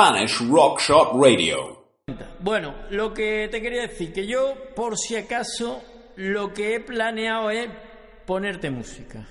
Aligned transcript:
Spanish 0.00 0.40
Rock 0.48 0.80
Shop 0.80 1.22
Radio. 1.22 1.84
Bueno, 2.40 2.74
lo 2.90 3.12
que 3.12 3.48
te 3.50 3.60
quería 3.60 3.82
decir, 3.82 4.14
que 4.14 4.26
yo, 4.26 4.54
por 4.74 4.96
si 4.96 5.14
acaso, 5.14 5.82
lo 6.16 6.54
que 6.54 6.74
he 6.74 6.80
planeado 6.80 7.50
es 7.50 7.68
ponerte 8.24 8.70
música. 8.70 9.28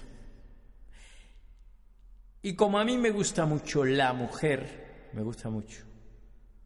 Y 2.44 2.54
como 2.54 2.78
a 2.78 2.86
mí 2.86 3.00
me 3.00 3.10
gusta 3.10 3.48
mucho 3.48 3.84
la 3.84 4.14
mujer, 4.14 5.10
me 5.14 5.24
gusta 5.24 5.50
mucho, 5.50 5.86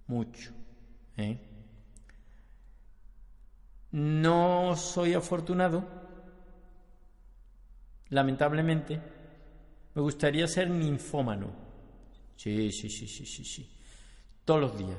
mucho, 0.07 0.51
¿eh? 1.15 1.39
no 3.91 4.75
soy 4.75 5.13
afortunado, 5.13 5.87
lamentablemente, 8.09 8.99
me 9.95 10.01
gustaría 10.01 10.45
ser 10.45 10.69
ninfómano. 10.69 11.63
Sí, 12.35 12.69
sí, 12.69 12.89
sí, 12.89 13.07
sí, 13.07 13.25
sí, 13.25 13.45
sí. 13.45 13.72
Todos 14.45 14.61
los 14.61 14.77
días 14.77 14.97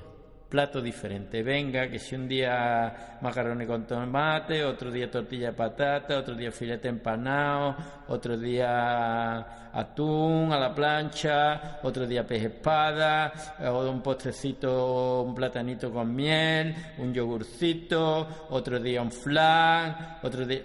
plato 0.55 0.81
diferente. 0.81 1.43
Venga, 1.43 1.89
que 1.89 1.99
si 1.99 2.15
un 2.15 2.29
día 2.29 3.19
macarrones 3.21 3.67
con 3.67 3.89
tomate, 3.89 4.65
otro 4.65 4.89
día 4.89 5.11
tortilla 5.11 5.49
de 5.49 5.53
patata, 5.55 6.17
otro 6.17 6.37
día 6.37 6.53
filete 6.53 6.87
empanado, 6.87 7.75
otro 8.07 8.39
día 8.39 9.73
atún 9.73 10.53
a 10.53 10.61
la 10.61 10.73
plancha, 10.73 11.81
otro 11.83 12.07
día 12.07 12.25
pez 12.25 12.45
espada, 12.45 13.33
un 13.69 14.01
postrecito, 14.01 15.23
un 15.23 15.35
platanito 15.35 15.91
con 15.91 16.15
miel, 16.15 16.73
un 16.99 17.13
yogurcito, 17.13 18.47
otro 18.51 18.79
día 18.79 19.03
un 19.03 19.11
flan, 19.11 20.19
otro 20.23 20.47
día... 20.47 20.63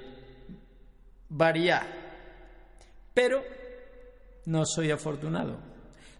Variar. 1.30 1.88
Pero 3.11 3.41
no 4.45 4.63
soy 4.67 4.91
afortunado. 4.91 5.57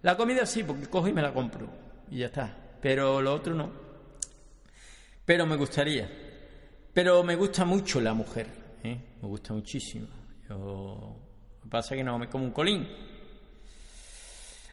La 0.01 0.17
comida 0.17 0.47
sí, 0.47 0.63
porque 0.63 0.87
cojo 0.87 1.07
y 1.07 1.13
me 1.13 1.21
la 1.21 1.31
compro. 1.31 1.88
Y 2.11 2.19
ya 2.19 2.27
está 2.27 2.69
pero 2.81 3.21
lo 3.21 3.33
otro 3.33 3.53
no. 3.53 3.71
Pero 5.25 5.45
me 5.45 5.55
gustaría. 5.55 6.09
Pero 6.93 7.23
me 7.23 7.35
gusta 7.35 7.66
mucho 7.66 8.01
la 8.01 8.13
mujer, 8.13 8.47
¿eh? 8.83 8.97
me 9.21 9.27
gusta 9.27 9.53
muchísimo. 9.53 10.07
Yo, 10.47 11.17
lo 11.53 11.61
que 11.63 11.69
pasa 11.69 11.93
es 11.93 11.99
que 11.99 12.03
no 12.03 12.17
me 12.17 12.27
como 12.27 12.45
un 12.45 12.51
colín. 12.51 12.88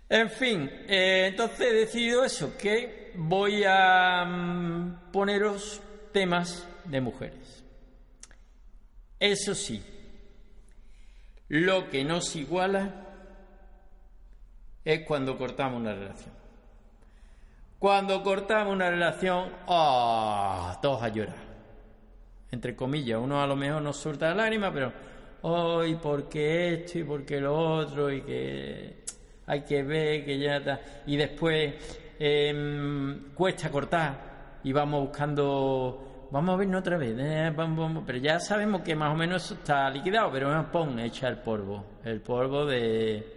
En 0.09 0.31
fin, 0.31 0.70
eh, 0.89 1.27
entonces 1.28 1.61
he 1.61 1.75
decidido 1.75 2.25
eso, 2.25 2.56
que 2.56 3.12
voy 3.17 3.65
a 3.67 4.25
mm, 4.25 5.11
poneros 5.12 5.81
temas 6.12 6.67
de 6.84 7.00
mujeres. 7.00 7.65
Eso 9.19 9.55
sí, 9.55 9.83
lo 11.48 11.91
que 11.91 12.05
nos 12.05 12.37
iguala 12.37 13.05
es 14.84 15.05
cuando 15.05 15.37
cortamos 15.37 15.81
una 15.81 15.95
relación. 15.95 16.36
Cuando 17.87 18.20
cortamos 18.20 18.73
una 18.73 18.91
relación, 18.91 19.45
¡ah! 19.69 20.77
todos 20.83 21.01
a 21.05 21.09
llorar. 21.09 21.37
Entre 22.51 22.75
comillas, 22.75 23.20
uno 23.23 23.41
a 23.41 23.47
lo 23.47 23.55
mejor 23.55 23.81
no 23.81 23.93
suelta 23.93 24.31
la 24.31 24.34
lágrima, 24.34 24.73
pero 24.73 24.93
hoy, 25.43 25.95
porque 25.95 26.75
esto 26.75 26.98
y 26.98 27.05
porque 27.05 27.41
lo 27.41 27.56
otro, 27.56 28.11
y 28.11 28.23
que 28.23 29.05
hay 29.47 29.62
que 29.62 29.84
ver 29.84 30.25
que 30.25 30.37
ya 30.37 30.56
está. 30.56 30.81
Y 31.06 31.17
después 31.17 31.75
em, 32.19 33.33
cuesta 33.33 33.70
cortar 33.70 34.59
y 34.65 34.73
vamos 34.73 35.03
buscando, 35.03 36.27
vamos 36.33 36.55
a 36.56 36.59
vernos 36.59 36.81
otra 36.81 36.98
vez, 36.98 37.15
eh, 37.17 37.55
pero 38.05 38.19
ya 38.19 38.41
sabemos 38.41 38.83
que 38.83 38.97
más 38.97 39.12
o 39.12 39.17
menos 39.17 39.45
eso 39.45 39.55
está 39.55 39.89
liquidado, 39.91 40.33
pero 40.33 40.73
pon, 40.73 40.98
echa 40.98 41.28
el 41.28 41.39
polvo, 41.39 41.84
el 42.03 42.21
polvo 42.21 42.67
de 42.67 43.36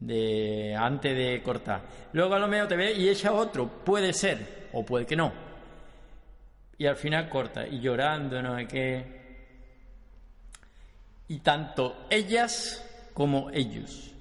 de 0.00 0.76
antes 0.76 1.16
de 1.16 1.42
cortar. 1.42 1.82
Luego 2.12 2.34
a 2.34 2.38
lo 2.38 2.48
mejor 2.48 2.68
te 2.68 2.76
ve 2.76 2.92
y 2.92 3.08
echa 3.08 3.32
otro, 3.32 3.68
puede 3.68 4.12
ser, 4.12 4.68
o 4.72 4.84
puede 4.84 5.06
que 5.06 5.16
no. 5.16 5.32
Y 6.76 6.86
al 6.86 6.96
final 6.96 7.28
corta, 7.28 7.66
y 7.66 7.80
llorando, 7.80 8.40
no 8.40 8.56
sé 8.56 8.66
qué. 8.66 9.18
Y 11.28 11.40
tanto 11.40 12.06
ellas 12.08 12.84
como 13.12 13.50
ellos. 13.50 14.14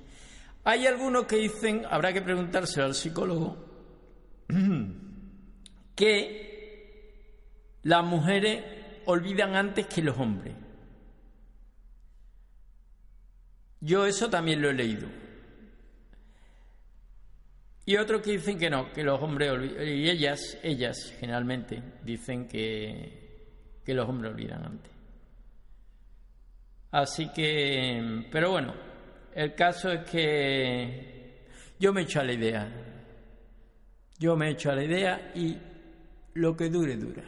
Hay 0.63 0.87
algunos 0.87 1.25
que 1.25 1.37
dicen, 1.37 1.85
habrá 1.89 2.11
que 2.11 2.21
preguntarse 2.21 2.81
al 2.81 2.95
psicólogo, 2.95 3.57
que 5.95 6.47
las 7.83 8.03
mujeres 8.03 8.63
olvidan 9.05 9.55
antes 9.55 9.87
que 9.87 10.01
los 10.01 10.17
hombres. 10.17 10.55
Yo 13.79 14.05
eso 14.05 14.29
también 14.29 14.61
lo 14.61 14.69
he 14.69 14.73
leído. 14.73 15.07
Y 17.87 17.95
otros 17.95 18.21
que 18.21 18.31
dicen 18.31 18.59
que 18.59 18.69
no, 18.69 18.91
que 18.91 19.01
los 19.01 19.17
hombres 19.21 19.49
y 19.81 20.09
ellas, 20.09 20.57
ellas 20.61 21.15
generalmente 21.21 21.81
dicen 22.03 22.45
que, 22.45 23.79
que 23.85 23.93
los 23.93 24.09
hombres 24.09 24.33
olvidan 24.33 24.65
antes. 24.65 24.91
Así 26.91 27.31
que, 27.31 28.27
pero 28.29 28.51
bueno, 28.51 28.73
el 29.33 29.55
caso 29.55 29.89
es 29.89 30.03
que 30.03 31.47
yo 31.79 31.93
me 31.93 32.01
echo 32.01 32.19
a 32.19 32.25
la 32.25 32.33
idea. 32.33 32.69
Yo 34.19 34.35
me 34.35 34.49
echo 34.49 34.69
a 34.69 34.75
la 34.75 34.83
idea 34.83 35.31
y 35.33 35.57
lo 36.33 36.57
que 36.57 36.69
dure, 36.69 36.97
dura. 36.97 37.23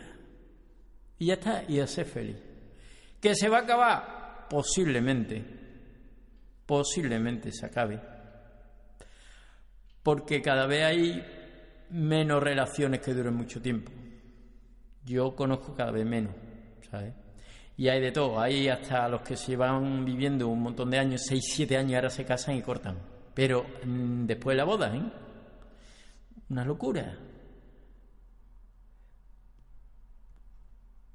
Y 1.20 1.28
ya 1.28 1.36
está, 1.36 1.64
y 1.70 1.80
a 1.80 1.88
ser 1.88 2.06
feliz. 2.06 2.36
¿Que 3.22 3.34
se 3.34 3.48
va 3.48 3.60
a 3.60 3.62
acabar? 3.62 4.48
Posiblemente. 4.50 5.42
Posiblemente 6.66 7.50
se 7.54 7.66
acabe 7.66 8.19
porque 10.04 10.42
cada 10.42 10.66
vez 10.68 10.84
hay 10.84 11.26
menos 11.90 12.42
relaciones 12.42 13.00
que 13.02 13.14
duren 13.14 13.36
mucho 13.36 13.62
tiempo. 13.62 13.92
Yo 15.06 15.36
conozco 15.36 15.76
cada 15.76 15.92
vez 15.92 16.06
menos, 16.06 16.34
¿sabes? 16.90 17.14
Y 17.78 17.88
hay 17.88 18.02
de 18.02 18.12
todo, 18.12 18.40
hay 18.40 18.68
hasta 18.68 19.08
los 19.08 19.22
que 19.22 19.38
se 19.38 19.56
van 19.56 20.04
viviendo 20.04 20.48
un 20.48 20.62
montón 20.62 20.90
de 20.90 21.00
años, 21.00 21.22
6, 21.28 21.44
7 21.56 21.78
años, 21.78 21.96
ahora 21.96 22.10
se 22.10 22.26
casan 22.26 22.56
y 22.56 22.62
cortan. 22.62 22.98
Pero 23.34 23.66
mm, 23.86 24.26
después 24.26 24.54
de 24.54 24.58
la 24.58 24.66
boda, 24.66 24.96
¿eh? 24.96 25.02
Una 26.50 26.66
locura. 26.66 27.18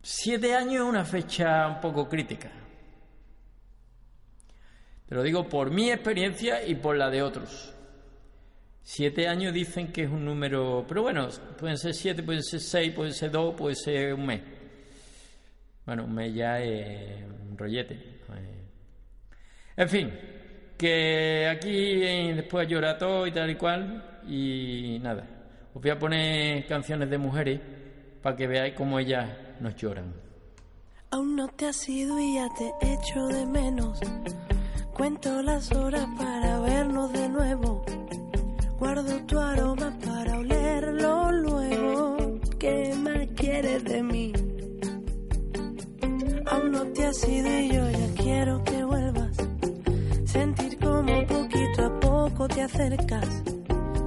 Siete 0.07 0.55
años 0.55 0.75
es 0.75 0.81
una 0.81 1.05
fecha 1.05 1.67
un 1.67 1.81
poco 1.81 2.09
crítica. 2.09 2.51
Te 5.07 5.15
lo 5.15 5.23
digo 5.23 5.49
por 5.49 5.71
mi 5.71 5.91
experiencia 5.91 6.65
y 6.65 6.75
por 6.75 6.97
la 6.97 7.11
de 7.11 7.23
otros. 7.23 7.74
Siete 8.87 9.27
años 9.27 9.55
dicen 9.55 9.91
que 9.91 10.03
es 10.03 10.11
un 10.11 10.27
número, 10.27 10.85
pero 10.87 11.03
bueno, 11.03 11.27
pueden 11.59 11.79
ser 11.79 11.95
siete, 11.95 12.23
pueden 12.23 12.43
ser 12.43 12.61
seis, 12.61 12.93
pueden 12.93 13.15
ser 13.15 13.31
dos, 13.31 13.55
puede 13.55 13.75
ser 13.75 14.13
un 14.13 14.27
mes. 14.27 14.43
Bueno, 15.87 16.05
un 16.05 16.15
mes 16.15 16.35
ya 16.35 16.61
es 16.61 17.25
un 17.25 17.57
rollete. 17.57 18.21
En 19.75 19.89
fin, 19.89 20.13
que 20.77 21.49
aquí 21.49 22.33
después 22.35 22.69
llora 22.69 22.99
todo 22.99 23.27
y 23.27 23.33
tal 23.33 23.51
y 23.51 23.55
cual, 23.55 24.21
y 24.29 24.99
nada. 25.03 25.27
Os 25.73 25.81
voy 25.81 25.91
a 25.91 25.99
poner 25.99 26.67
canciones 26.67 27.09
de 27.09 27.17
mujeres 27.17 27.61
para 28.23 28.37
que 28.37 28.47
veáis 28.47 28.75
cómo 28.75 28.99
ellas 28.99 29.31
nos 29.61 29.75
lloran. 29.77 30.13
Aún 31.11 31.37
no 31.37 31.49
te 31.49 31.69
has 31.69 31.89
ido 31.89 32.21
y 32.21 32.35
ya 32.35 32.49
te 32.51 32.71
echo 32.87 33.27
de 33.29 33.47
menos. 33.47 33.99
Cuento 34.93 35.43
las 35.43 35.73
horas 35.73 36.07
para 36.19 36.34
Guardo 38.79 39.17
tu 39.27 39.39
aroma 39.39 39.97
para 40.05 40.39
olerlo 40.39 41.33
luego. 41.33 42.41
¿Qué 42.59 42.95
más 42.99 43.29
quieres 43.37 43.85
de 43.85 44.03
mí? 44.03 44.33
Aún 46.47 46.73
no 46.73 46.85
te 46.89 47.07
has 47.07 47.29
ido 47.29 47.59
y 47.61 47.69
yo 47.69 47.91
ya 47.91 48.23
quiero 48.23 48.65
que 48.65 48.85
vuelvas. 48.85 49.37
Sentir 50.25 50.79
como 50.79 51.27
poquito 51.27 51.85
a 51.85 52.01
poco 52.01 52.49
te 52.49 52.63
acercas. 52.63 53.43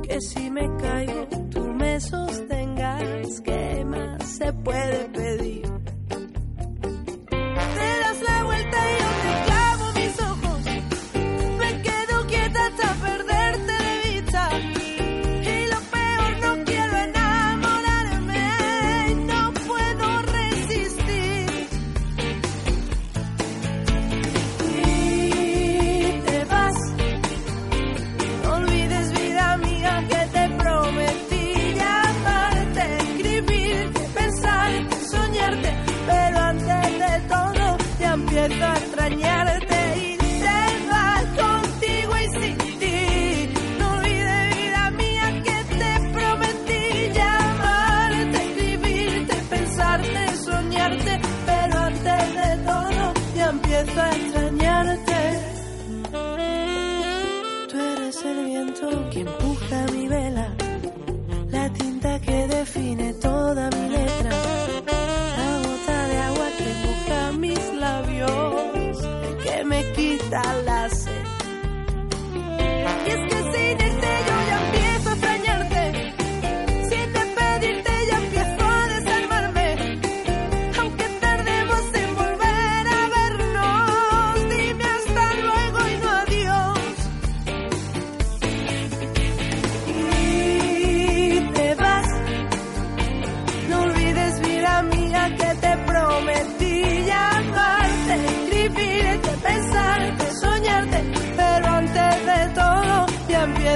Que 0.03 0.21
si 0.21 0.49
me 0.49 0.69
caigo, 0.77 1.27
tú 1.51 1.61
me 1.61 1.99
sostengas. 1.99 3.41
¿Qué 3.41 3.85
más 3.85 4.23
se 4.23 4.53
puede 4.53 5.05
pedir? 5.09 5.66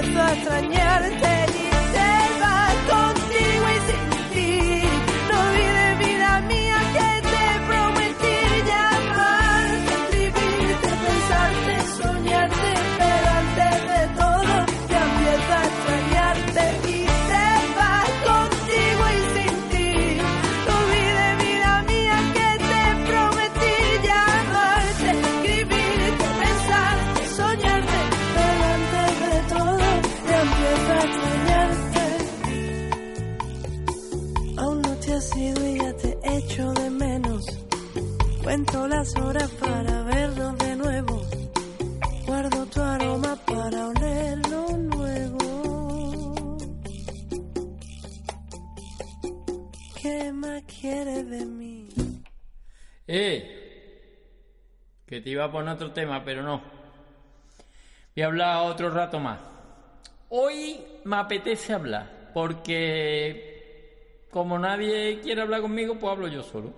Empiezo 0.01 0.21
a 0.23 0.33
extrañarte 0.33 1.30
Te 55.23 55.29
iba 55.29 55.45
a 55.45 55.51
poner 55.51 55.73
otro 55.73 55.91
tema, 55.91 56.23
pero 56.23 56.41
no. 56.41 56.61
Voy 58.15 58.23
a 58.23 58.25
hablar 58.25 58.57
otro 58.69 58.89
rato 58.89 59.19
más. 59.19 59.39
Hoy 60.29 60.79
me 61.03 61.17
apetece 61.17 61.73
hablar, 61.73 62.31
porque 62.33 64.27
como 64.31 64.57
nadie 64.57 65.19
quiere 65.21 65.41
hablar 65.41 65.61
conmigo, 65.61 65.97
pues 65.99 66.11
hablo 66.11 66.27
yo 66.27 66.41
solo. 66.43 66.73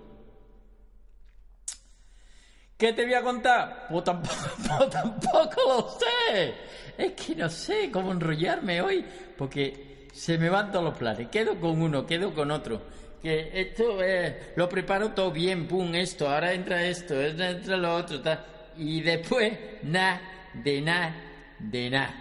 ¿Qué 2.78 2.92
te 2.92 3.06
voy 3.06 3.14
a 3.14 3.22
contar? 3.22 3.88
Pues 3.90 4.04
tampoco, 4.04 4.36
pues 4.78 4.90
tampoco 4.90 5.62
lo 5.68 5.90
sé. 6.00 6.54
Es 6.98 7.14
que 7.14 7.36
no 7.36 7.50
sé 7.50 7.90
cómo 7.92 8.12
enrollarme 8.12 8.82
hoy, 8.82 9.06
porque 9.38 10.10
se 10.14 10.38
me 10.38 10.50
van 10.50 10.72
todos 10.72 10.86
los 10.86 10.98
planes. 10.98 11.30
Quedo 11.30 11.60
con 11.60 11.82
uno, 11.82 12.06
quedo 12.06 12.34
con 12.34 12.52
otro. 12.52 12.82
Que 13.24 13.50
esto 13.54 14.04
eh, 14.04 14.52
lo 14.58 14.68
preparo 14.68 15.12
todo 15.12 15.32
bien, 15.32 15.66
pum, 15.66 15.96
esto, 15.96 16.30
ahora 16.30 16.52
entra 16.54 16.84
esto, 16.84 17.20
entra 17.22 17.78
lo 17.78 17.96
otro, 17.96 18.22
tal. 18.22 18.46
Y 18.78 19.00
después, 19.02 19.58
nada, 19.84 20.22
de 20.54 20.82
nada, 20.82 21.16
de 21.58 21.90
nada. 21.90 22.16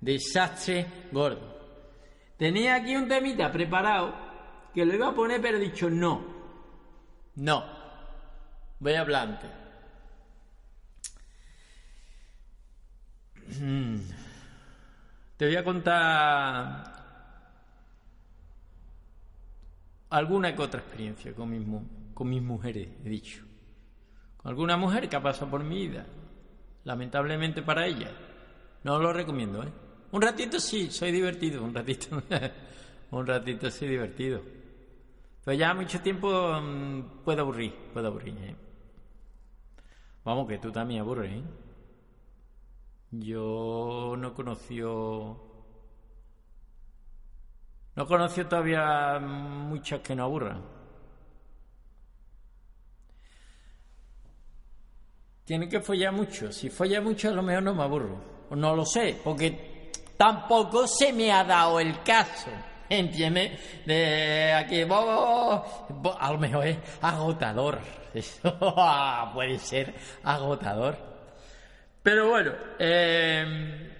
Desastre 0.00 0.84
gordo. 1.12 1.50
Tenía 2.36 2.74
aquí 2.74 2.96
un 2.96 3.06
temita 3.06 3.52
preparado 3.52 4.12
que 4.74 4.84
lo 4.84 4.94
iba 4.94 5.08
a 5.08 5.14
poner, 5.14 5.40
pero 5.40 5.58
he 5.58 5.60
dicho 5.60 5.88
no. 5.88 6.24
No. 7.36 7.64
Voy 8.80 8.94
a 8.94 9.00
hablar 9.02 9.28
antes. 9.28 9.50
Mm. 13.60 13.96
Te 15.36 15.46
voy 15.46 15.56
a 15.56 15.64
contar 15.64 16.89
alguna 20.10 20.54
que 20.54 20.62
otra 20.62 20.80
experiencia 20.80 21.34
con 21.34 21.50
mis, 21.50 21.66
con 22.14 22.28
mis 22.28 22.42
mujeres, 22.42 22.88
he 23.04 23.08
dicho. 23.08 23.44
Con 24.36 24.50
alguna 24.50 24.76
mujer 24.76 25.08
que 25.08 25.16
ha 25.16 25.22
pasado 25.22 25.50
por 25.50 25.64
mi 25.64 25.88
vida. 25.88 26.06
Lamentablemente 26.84 27.62
para 27.62 27.86
ella. 27.86 28.10
No 28.84 28.98
lo 28.98 29.12
recomiendo, 29.12 29.62
¿eh? 29.62 29.72
Un 30.12 30.22
ratito 30.22 30.58
sí, 30.58 30.90
soy 30.90 31.12
divertido, 31.12 31.62
un 31.62 31.74
ratito. 31.74 32.22
un 33.10 33.26
ratito 33.26 33.70
sí 33.70 33.86
divertido. 33.86 34.42
Pero 35.44 35.56
ya 35.56 35.74
mucho 35.74 36.00
tiempo 36.00 36.28
mm, 36.60 37.22
puedo 37.24 37.42
aburrir, 37.42 37.74
puedo 37.92 38.08
aburrir, 38.08 38.36
¿eh? 38.38 38.56
Vamos, 40.24 40.48
que 40.48 40.58
tú 40.58 40.70
también 40.70 41.00
aburres, 41.00 41.32
¿eh? 41.32 41.42
Yo 43.12 44.14
no 44.18 44.34
conoció. 44.34 45.49
No 47.96 48.06
conoció 48.06 48.46
todavía 48.46 49.18
muchas 49.20 50.00
que 50.00 50.14
no 50.14 50.24
aburran. 50.24 50.62
Tiene 55.44 55.68
que 55.68 55.80
follar 55.80 56.12
mucho. 56.12 56.52
Si 56.52 56.70
folla 56.70 57.00
mucho, 57.00 57.28
a 57.28 57.32
lo 57.32 57.42
mejor 57.42 57.62
no 57.62 57.74
me 57.74 57.82
aburro. 57.82 58.16
No 58.50 58.74
lo 58.76 58.84
sé, 58.84 59.18
porque 59.22 59.90
tampoco 60.16 60.86
se 60.86 61.12
me 61.12 61.32
ha 61.32 61.42
dado 61.44 61.80
el 61.80 62.02
caso. 62.02 62.50
¿Entiendes? 62.88 63.84
De 63.86 64.52
aquí, 64.52 64.82
bo- 64.84 65.64
a 66.18 66.32
lo 66.32 66.38
mejor 66.38 66.66
es 66.66 66.78
agotador. 67.00 67.78
Eso 68.14 68.56
puede 69.34 69.58
ser 69.58 69.94
agotador. 70.24 70.96
Pero 72.02 72.30
bueno, 72.30 72.52
eh, 72.78 73.99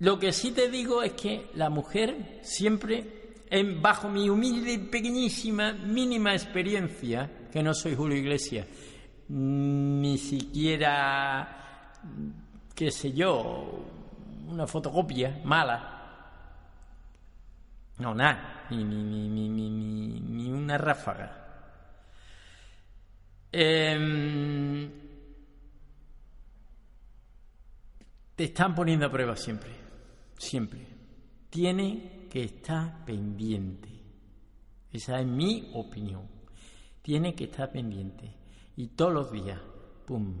lo 0.00 0.18
que 0.18 0.32
sí 0.32 0.52
te 0.52 0.70
digo 0.70 1.02
es 1.02 1.12
que 1.12 1.50
la 1.54 1.68
mujer 1.68 2.40
siempre, 2.42 3.44
en, 3.50 3.82
bajo 3.82 4.08
mi 4.08 4.30
humilde, 4.30 4.78
pequeñísima, 4.78 5.72
mínima 5.72 6.32
experiencia, 6.32 7.30
que 7.52 7.62
no 7.62 7.74
soy 7.74 7.94
Julio 7.94 8.16
Iglesias, 8.16 8.66
ni 9.28 10.16
siquiera, 10.16 11.92
qué 12.74 12.90
sé 12.90 13.12
yo, 13.12 13.84
una 14.48 14.66
fotocopia 14.66 15.40
mala, 15.44 16.00
no, 17.98 18.14
nada, 18.14 18.66
ni, 18.70 18.82
ni, 18.82 19.28
ni, 19.28 19.68
ni 19.68 20.50
una 20.50 20.78
ráfaga. 20.78 21.36
Em, 23.52 24.90
te 28.34 28.44
están 28.44 28.74
poniendo 28.74 29.04
a 29.04 29.10
prueba 29.10 29.36
siempre, 29.36 29.79
siempre. 30.40 30.86
Tiene 31.50 32.26
que 32.30 32.44
estar 32.44 33.04
pendiente. 33.04 33.88
Esa 34.90 35.20
es 35.20 35.26
mi 35.26 35.70
opinión. 35.74 36.26
Tiene 37.02 37.34
que 37.34 37.44
estar 37.44 37.70
pendiente. 37.70 38.32
Y 38.76 38.88
todos 38.88 39.12
los 39.12 39.32
días, 39.32 39.60
pum, 40.06 40.34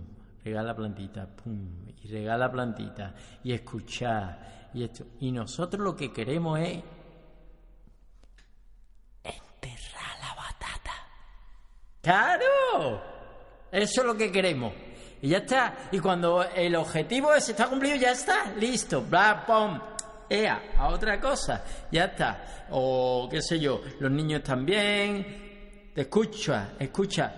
regala 0.44 0.74
plantita, 0.74 1.26
pum, 1.26 1.86
y 2.02 2.08
regala 2.08 2.50
plantita, 2.50 3.14
y 3.44 3.52
escuchar, 3.52 4.70
y 4.72 4.84
esto. 4.84 5.04
Y 5.20 5.32
nosotros 5.32 5.82
lo 5.82 5.94
que 5.94 6.12
queremos 6.12 6.58
es 6.58 6.82
enterrar 9.22 10.18
la 10.20 10.34
batata. 10.34 10.92
¡Claro! 12.00 13.02
Eso 13.70 14.00
es 14.00 14.06
lo 14.06 14.16
que 14.16 14.32
queremos. 14.32 14.72
Y 15.22 15.28
ya 15.28 15.38
está. 15.38 15.88
Y 15.92 15.98
cuando 15.98 16.42
el 16.42 16.74
objetivo 16.76 17.34
ese 17.34 17.52
está 17.52 17.68
cumplido, 17.68 17.96
ya 17.96 18.12
está. 18.12 18.52
Listo. 18.54 19.02
Bla, 19.02 19.44
pum. 19.46 19.78
Ea, 20.30 20.74
a 20.78 20.88
otra 20.88 21.20
cosa. 21.20 21.64
Ya 21.90 22.04
está. 22.04 22.66
O 22.70 23.28
qué 23.28 23.42
sé 23.42 23.58
yo, 23.58 23.82
los 23.98 24.10
niños 24.12 24.44
también. 24.44 25.90
Te 25.92 26.02
escucha, 26.02 26.74
escucha. 26.78 27.34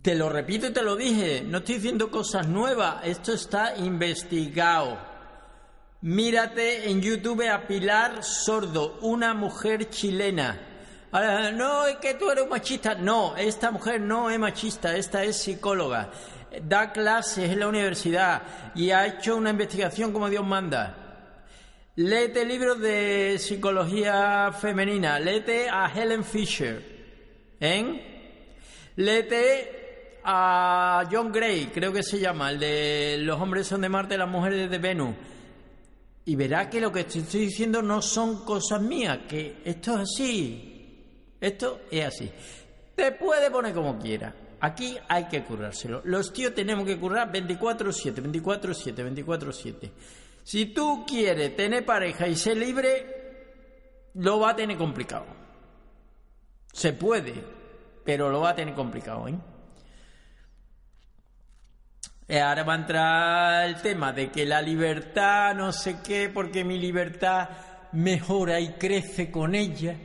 Te 0.00 0.14
lo 0.14 0.28
repito 0.28 0.68
y 0.68 0.72
te 0.72 0.82
lo 0.82 0.94
dije. 0.94 1.42
No 1.42 1.58
estoy 1.58 1.74
diciendo 1.76 2.10
cosas 2.10 2.46
nuevas. 2.46 3.04
Esto 3.04 3.32
está 3.32 3.76
investigado. 3.76 4.98
Mírate 6.02 6.88
en 6.88 7.00
YouTube 7.00 7.48
a 7.48 7.66
Pilar 7.66 8.22
Sordo, 8.22 8.98
una 9.02 9.34
mujer 9.34 9.90
chilena. 9.90 10.71
Ahora, 11.12 11.52
no, 11.52 11.86
es 11.86 11.96
que 11.96 12.14
tú 12.14 12.30
eres 12.30 12.48
machista. 12.48 12.94
No, 12.94 13.36
esta 13.36 13.70
mujer 13.70 14.00
no 14.00 14.30
es 14.30 14.38
machista, 14.38 14.96
esta 14.96 15.22
es 15.22 15.36
psicóloga. 15.36 16.10
Da 16.62 16.90
clases 16.90 17.50
en 17.50 17.60
la 17.60 17.68
universidad 17.68 18.42
y 18.74 18.90
ha 18.90 19.06
hecho 19.06 19.36
una 19.36 19.50
investigación 19.50 20.12
como 20.12 20.30
Dios 20.30 20.44
manda. 20.44 20.96
Léete 21.96 22.46
libros 22.46 22.80
de 22.80 23.36
psicología 23.38 24.50
femenina, 24.58 25.20
léete 25.20 25.68
a 25.68 25.92
Helen 25.94 26.24
Fisher, 26.24 26.82
¿eh? 27.60 28.94
Léete 28.96 30.20
a 30.24 31.06
John 31.12 31.30
Gray, 31.30 31.66
creo 31.66 31.92
que 31.92 32.02
se 32.02 32.18
llama, 32.18 32.50
el 32.50 32.58
de 32.58 33.18
Los 33.20 33.38
hombres 33.38 33.66
son 33.66 33.82
de 33.82 33.90
Marte, 33.90 34.16
las 34.16 34.28
mujeres 34.28 34.70
de 34.70 34.78
Venus. 34.78 35.14
Y 36.24 36.36
verá 36.36 36.70
que 36.70 36.80
lo 36.80 36.90
que 36.90 37.00
estoy 37.00 37.40
diciendo 37.40 37.82
no 37.82 38.00
son 38.00 38.46
cosas 38.46 38.80
mías, 38.80 39.18
que 39.28 39.58
esto 39.62 39.94
es 39.96 40.00
así. 40.00 40.71
Esto 41.42 41.80
es 41.90 42.06
así. 42.06 42.30
Te 42.94 43.10
puede 43.10 43.50
poner 43.50 43.74
como 43.74 43.98
quiera. 43.98 44.32
Aquí 44.60 44.96
hay 45.08 45.24
que 45.24 45.42
currárselo. 45.42 46.00
Los 46.04 46.32
tíos 46.32 46.54
tenemos 46.54 46.86
que 46.86 46.96
currar 46.96 47.32
24-7, 47.32 48.22
24-7, 48.22 49.26
24-7. 49.26 49.90
Si 50.44 50.66
tú 50.66 51.04
quieres 51.04 51.56
tener 51.56 51.84
pareja 51.84 52.28
y 52.28 52.36
ser 52.36 52.56
libre, 52.56 54.10
lo 54.14 54.38
va 54.38 54.50
a 54.50 54.56
tener 54.56 54.78
complicado. 54.78 55.26
Se 56.72 56.92
puede, 56.92 57.34
pero 58.04 58.30
lo 58.30 58.42
va 58.42 58.50
a 58.50 58.54
tener 58.54 58.74
complicado. 58.74 59.26
¿eh? 59.26 59.34
Eh, 62.28 62.40
Ahora 62.40 62.62
va 62.62 62.74
a 62.74 62.76
entrar 62.76 63.68
el 63.68 63.82
tema 63.82 64.12
de 64.12 64.30
que 64.30 64.46
la 64.46 64.62
libertad, 64.62 65.56
no 65.56 65.72
sé 65.72 65.96
qué, 66.04 66.30
porque 66.32 66.62
mi 66.62 66.78
libertad 66.78 67.48
mejora 67.90 68.60
y 68.60 68.74
crece 68.74 69.28
con 69.32 69.56
ella. 69.56 69.96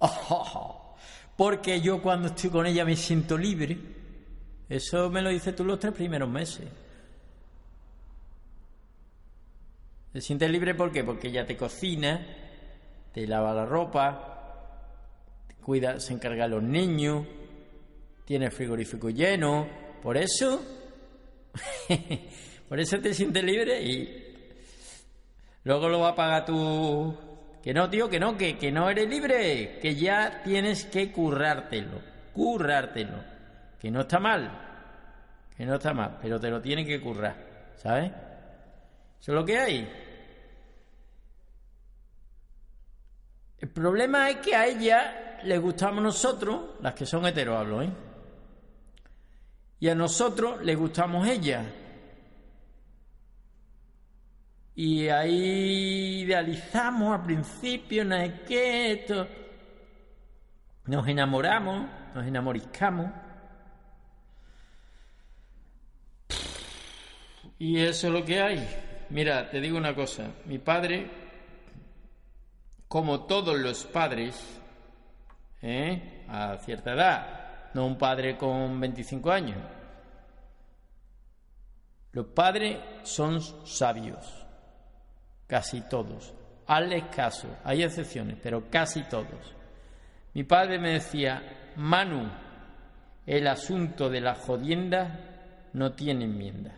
Porque 1.36 1.80
yo 1.80 2.02
cuando 2.02 2.28
estoy 2.28 2.50
con 2.50 2.66
ella 2.66 2.84
me 2.84 2.96
siento 2.96 3.36
libre. 3.38 3.78
Eso 4.68 5.10
me 5.10 5.22
lo 5.22 5.30
dices 5.30 5.54
tú 5.56 5.64
los 5.64 5.78
tres 5.78 5.92
primeros 5.92 6.28
meses. 6.28 6.66
Te 10.12 10.20
sientes 10.20 10.50
libre 10.50 10.74
¿por 10.74 10.90
qué? 10.90 11.04
Porque 11.04 11.28
ella 11.28 11.46
te 11.46 11.56
cocina, 11.56 12.26
te 13.12 13.26
lava 13.26 13.54
la 13.54 13.64
ropa, 13.64 14.30
cuida, 15.62 16.00
se 16.00 16.12
encarga 16.12 16.44
de 16.44 16.50
los 16.50 16.62
niños, 16.62 17.26
tiene 18.24 18.46
el 18.46 18.52
frigorífico 18.52 19.08
lleno. 19.10 19.68
Por 20.02 20.16
eso, 20.16 20.62
por 22.68 22.80
eso 22.80 22.98
te 23.00 23.14
sientes 23.14 23.44
libre 23.44 23.82
y 23.82 24.34
luego 25.64 25.88
lo 25.88 26.00
va 26.00 26.10
a 26.10 26.14
pagar 26.14 26.44
tú. 26.44 27.29
Que 27.62 27.74
no, 27.74 27.90
tío, 27.90 28.08
que 28.08 28.18
no, 28.18 28.36
que, 28.36 28.56
que 28.56 28.72
no 28.72 28.88
eres 28.88 29.08
libre, 29.08 29.78
que 29.80 29.94
ya 29.94 30.42
tienes 30.42 30.84
que 30.86 31.12
currártelo, 31.12 32.00
currártelo. 32.32 33.30
Que 33.78 33.90
no 33.90 34.02
está 34.02 34.18
mal, 34.18 34.50
que 35.56 35.64
no 35.64 35.74
está 35.74 35.92
mal, 35.92 36.18
pero 36.20 36.38
te 36.38 36.50
lo 36.50 36.60
tienen 36.60 36.86
que 36.86 37.00
currar, 37.00 37.34
¿sabes? 37.76 38.10
Eso 39.20 39.32
es 39.32 39.34
lo 39.34 39.44
que 39.44 39.58
hay. 39.58 39.88
El 43.58 43.68
problema 43.68 44.30
es 44.30 44.36
que 44.38 44.56
a 44.56 44.66
ella 44.66 45.40
le 45.44 45.58
gustamos 45.58 46.02
nosotros, 46.02 46.80
las 46.80 46.94
que 46.94 47.04
son 47.04 47.26
heteros 47.26 47.58
hablo, 47.58 47.82
¿eh? 47.82 47.90
Y 49.80 49.88
a 49.88 49.94
nosotros 49.94 50.62
le 50.62 50.74
gustamos 50.74 51.26
ella. 51.26 51.64
Y 54.74 55.08
ahí 55.08 56.22
idealizamos 56.22 57.18
al 57.18 57.24
principio, 57.24 58.04
no 58.04 58.16
es 58.16 58.40
que 58.42 58.92
esto. 58.92 59.26
Nos 60.86 61.06
enamoramos, 61.06 61.88
nos 62.14 62.26
enamoriscamos. 62.26 63.10
Y 67.58 67.78
eso 67.78 68.06
es 68.06 68.12
lo 68.12 68.24
que 68.24 68.40
hay. 68.40 68.68
Mira, 69.10 69.50
te 69.50 69.60
digo 69.60 69.76
una 69.76 69.94
cosa, 69.94 70.30
mi 70.46 70.58
padre, 70.58 71.10
como 72.88 73.26
todos 73.26 73.58
los 73.58 73.84
padres, 73.84 74.60
¿eh? 75.60 76.24
a 76.28 76.56
cierta 76.58 76.92
edad, 76.92 77.70
no 77.74 77.86
un 77.86 77.98
padre 77.98 78.38
con 78.38 78.80
25 78.80 79.30
años, 79.30 79.58
los 82.12 82.26
padres 82.26 82.78
son 83.02 83.40
sabios, 83.66 84.39
casi 85.50 85.80
todos. 85.82 86.32
Hazles 86.68 87.04
caso, 87.14 87.48
hay 87.64 87.82
excepciones, 87.82 88.38
pero 88.40 88.70
casi 88.70 89.02
todos. 89.02 89.54
Mi 90.32 90.44
padre 90.44 90.78
me 90.78 90.92
decía, 90.92 91.42
Manu, 91.74 92.30
el 93.26 93.48
asunto 93.48 94.08
de 94.08 94.20
la 94.20 94.36
jodienda 94.36 95.68
no 95.72 95.90
tiene 95.92 96.26
enmienda. 96.26 96.72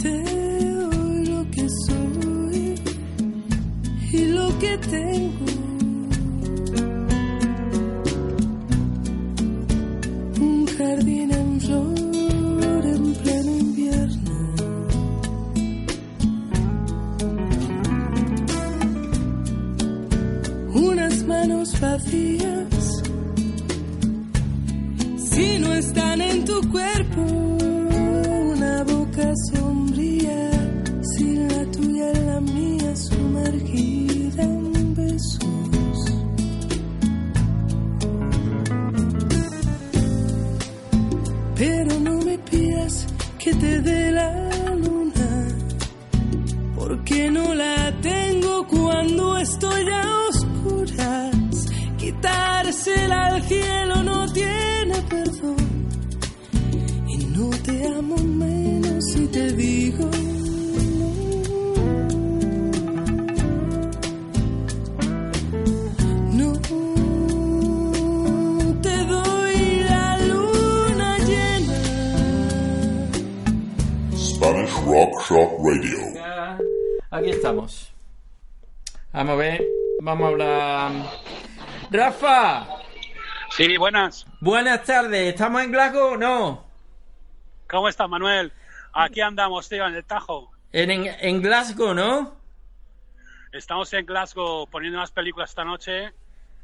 Te 0.00 0.08
doy 0.08 1.26
lo 1.26 1.50
que 1.50 1.66
soy 1.86 2.74
y 4.12 4.24
lo 4.28 4.58
que 4.58 4.78
tengo. 4.78 5.55
Manos 21.74 23.02
si 25.16 25.58
no 25.58 25.72
están 25.74 26.20
en 26.20 26.44
tu 26.44 26.60
cuerpo. 26.70 27.22
Una 28.52 28.84
boca 28.84 29.32
sombría, 29.52 30.50
sin 31.02 31.48
la 31.48 31.64
tuya 31.70 32.10
en 32.12 32.26
la 32.26 32.40
mía, 32.40 32.96
sumergida 32.96 34.42
en 34.42 34.94
besos. 34.94 35.98
Pero 41.56 42.00
no 42.00 42.14
me 42.22 42.38
pidas 42.38 43.06
que 43.38 43.54
te 43.54 43.80
dé 43.82 44.12
la 44.12 44.30
luna, 44.74 45.48
porque 46.76 47.30
no 47.30 47.54
la 47.54 47.92
tengo 48.00 48.66
cuando 48.66 49.36
estoy 49.38 49.82
a 49.90 50.00
oscuras. 50.00 50.25
Quitársela 52.16 53.26
al 53.26 53.42
cielo 53.42 54.02
no 54.02 54.26
tiene 54.32 55.02
perdón. 55.02 55.56
Y 57.06 57.18
no 57.18 57.50
te 57.62 57.86
amo 57.88 58.16
menos 58.16 59.04
si 59.12 59.26
te 59.28 59.52
digo. 59.52 60.10
No, 66.32 66.52
no 68.64 68.80
te 68.80 68.96
doy 69.04 69.80
la 69.90 70.18
luna 70.18 71.18
llena. 71.18 71.78
Spanish 74.16 74.74
Rock 74.86 75.20
Shop 75.28 75.50
Radio. 75.62 75.98
Aquí 77.10 77.30
estamos. 77.30 77.92
Vamos 79.12 79.32
a 79.32 79.36
ver, 79.36 79.64
vamos 80.00 80.24
a 80.24 80.28
hablar. 80.28 80.92
Rafa, 81.90 82.66
Sí, 83.50 83.76
buenas. 83.76 84.26
buenas 84.40 84.82
tardes. 84.84 85.32
¿Estamos 85.34 85.62
en 85.62 85.72
Glasgow 85.72 86.14
o 86.14 86.16
no? 86.16 86.64
¿Cómo 87.68 87.88
estás, 87.88 88.08
Manuel? 88.08 88.52
Aquí 88.92 89.20
andamos, 89.20 89.68
tío, 89.68 89.86
en 89.86 89.94
el 89.94 90.04
Tajo. 90.04 90.50
En, 90.72 90.90
en, 90.90 91.06
en 91.20 91.42
Glasgow, 91.42 91.94
¿no? 91.94 92.34
Estamos 93.52 93.92
en 93.94 94.04
Glasgow 94.04 94.66
poniendo 94.68 94.98
unas 94.98 95.10
películas 95.12 95.50
esta 95.50 95.64
noche 95.64 96.06
y 96.08 96.12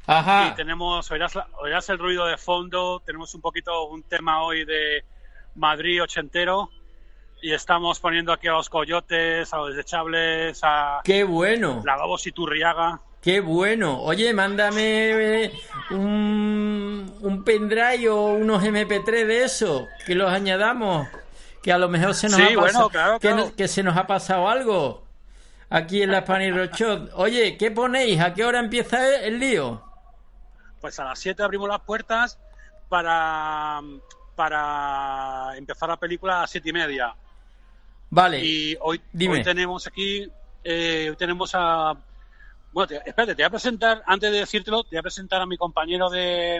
Ajá. 0.07 0.53
tenemos, 0.55 1.09
oirás, 1.11 1.33
oirás 1.61 1.89
el 1.89 1.97
ruido 1.97 2.25
de 2.25 2.37
fondo, 2.37 3.01
tenemos 3.05 3.33
un 3.33 3.41
poquito 3.41 3.85
un 3.85 4.03
tema 4.03 4.43
hoy 4.43 4.65
de 4.65 5.03
Madrid 5.55 6.03
ochentero 6.03 6.69
y 7.41 7.53
estamos 7.53 7.99
poniendo 7.99 8.31
aquí 8.33 8.47
a 8.49 8.51
los 8.51 8.69
coyotes, 8.69 9.51
a 9.53 9.57
los 9.57 9.69
desechables, 9.75 10.59
a 10.63 10.99
Qué 11.03 11.23
bueno, 11.23 11.81
la 11.85 11.97
Gabos 11.97 12.27
y 12.27 12.31
Turriaga. 12.33 12.99
Qué 13.23 13.39
bueno. 13.39 14.01
Oye, 14.01 14.33
mándame 14.33 15.45
eh, 15.45 15.53
un, 15.91 17.15
un 17.21 17.43
pendrive 17.43 18.09
o 18.09 18.25
unos 18.33 18.61
MP3 18.63 19.25
de 19.25 19.43
eso, 19.43 19.87
que 20.05 20.15
los 20.15 20.31
añadamos. 20.31 21.07
Que 21.61 21.71
a 21.71 21.77
lo 21.77 21.87
mejor 21.87 22.13
se 22.13 22.27
nos 22.27 22.35
Sí, 22.37 22.43
ha 22.43 22.45
pasado. 22.55 22.59
bueno, 22.59 22.89
claro, 22.89 23.13
que, 23.19 23.27
claro. 23.29 23.45
no- 23.45 23.55
que 23.55 23.67
se 23.69 23.83
nos 23.83 23.95
ha 23.97 24.05
pasado 24.05 24.49
algo. 24.49 25.03
Aquí 25.69 26.01
en 26.03 26.11
la 26.11 26.21
Spanish 26.21 26.53
Rock 26.53 26.73
Shop. 26.75 27.09
Oye, 27.15 27.57
¿qué 27.57 27.71
ponéis? 27.71 28.19
¿A 28.19 28.33
qué 28.33 28.43
hora 28.45 28.59
empieza 28.59 29.15
el 29.21 29.39
lío? 29.39 29.81
Pues 30.81 30.99
a 30.99 31.05
las 31.05 31.17
7 31.19 31.41
abrimos 31.41 31.69
las 31.69 31.79
puertas 31.79 32.37
para, 32.89 33.79
para 34.35 35.53
empezar 35.57 35.87
la 35.89 35.97
película 35.97 36.37
a 36.37 36.41
las 36.41 36.51
7 36.51 36.69
y 36.69 36.73
media. 36.73 37.15
Vale. 38.09 38.43
Y 38.43 38.77
hoy, 38.81 39.01
Dime. 39.13 39.35
hoy 39.37 39.43
tenemos 39.43 39.87
aquí, 39.87 40.29
eh, 40.63 41.07
hoy 41.09 41.15
tenemos 41.15 41.51
a 41.55 41.93
Bueno, 42.73 42.87
te- 42.87 42.95
espérate, 42.97 43.35
te 43.35 43.43
voy 43.43 43.47
a 43.47 43.49
presentar, 43.51 44.03
antes 44.05 44.31
de 44.31 44.39
decírtelo, 44.39 44.83
te 44.83 44.89
voy 44.91 44.97
a 44.99 45.03
presentar 45.03 45.41
a 45.41 45.45
mi 45.45 45.57
compañero 45.57 46.09
de, 46.09 46.59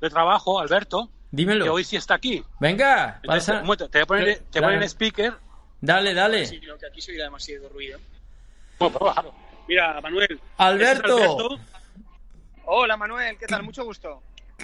de 0.00 0.10
trabajo, 0.10 0.58
Alberto, 0.58 1.06
que 1.06 1.36
Dímelo. 1.36 1.72
hoy 1.74 1.84
sí 1.84 1.96
está 1.96 2.14
aquí. 2.14 2.42
Venga, 2.60 3.20
Entonces, 3.22 3.46
pasa. 3.46 3.60
un 3.60 3.66
momento, 3.66 3.88
te 3.88 3.98
voy 3.98 4.02
a 4.02 4.06
poner, 4.06 4.24
Que- 4.24 4.32
te 4.34 4.40
voy 4.40 4.46
a 4.48 4.50
claro. 4.52 4.66
poner 4.66 4.82
en 4.82 4.88
speaker. 4.88 5.34
Dale, 5.80 6.14
dale. 6.14 6.46
Sí, 6.46 6.58
creo 6.60 6.78
que 6.78 6.86
aquí 6.86 7.00
se 7.02 7.12
oirá 7.12 7.24
demasiado 7.24 7.68
ruido. 7.68 7.98
Bueno, 8.78 8.98
pues, 8.98 9.12
claro. 9.12 9.34
Mira, 9.68 10.00
Manuel. 10.00 10.40
Alberto. 10.56 11.16
ese 11.18 11.24
es 11.26 11.30
Alberto. 11.30 11.58
Hola 12.66 12.96
Manuel, 12.96 13.36
¿qué 13.38 13.46
tal? 13.46 13.62
Mucho 13.62 13.84
gusto. 13.84 14.22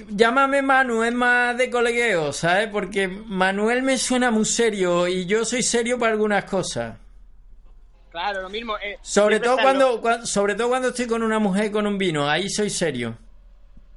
Llámame 0.09 0.63
Manu, 0.63 1.03
es 1.03 1.13
más 1.13 1.59
de 1.59 1.69
colegueo, 1.69 2.33
¿sabes? 2.33 2.69
Porque 2.69 3.07
Manuel 3.09 3.83
me 3.83 3.99
suena 3.99 4.31
muy 4.31 4.45
serio 4.47 5.07
y 5.09 5.27
yo 5.27 5.45
soy 5.45 5.63
serio 5.63 5.99
para 5.99 6.13
algunas 6.13 6.45
cosas. 6.45 6.97
Claro, 8.11 8.43
lo 8.43 8.49
mismo. 8.49 8.77
eh, 8.79 8.99
Sobre 9.03 9.39
todo 9.41 9.57
cuando, 9.59 10.27
sobre 10.27 10.55
todo 10.55 10.69
cuando 10.69 10.89
estoy 10.89 11.07
con 11.07 11.23
una 11.23 11.39
mujer 11.39 11.71
con 11.71 11.87
un 11.87 11.97
vino, 11.97 12.29
ahí 12.29 12.49
soy 12.51 12.69
serio. 12.71 13.17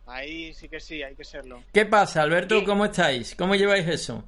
Ahí 0.05 0.53
sí 0.53 0.69
que 0.69 0.79
sí, 0.79 1.01
hay 1.01 1.15
que 1.15 1.23
serlo. 1.23 1.63
¿Qué 1.73 1.85
pasa, 1.85 2.21
Alberto? 2.21 2.59
Sí. 2.59 2.65
¿Cómo 2.65 2.85
estáis? 2.85 3.35
¿Cómo 3.35 3.55
lleváis 3.55 3.87
eso? 3.87 4.23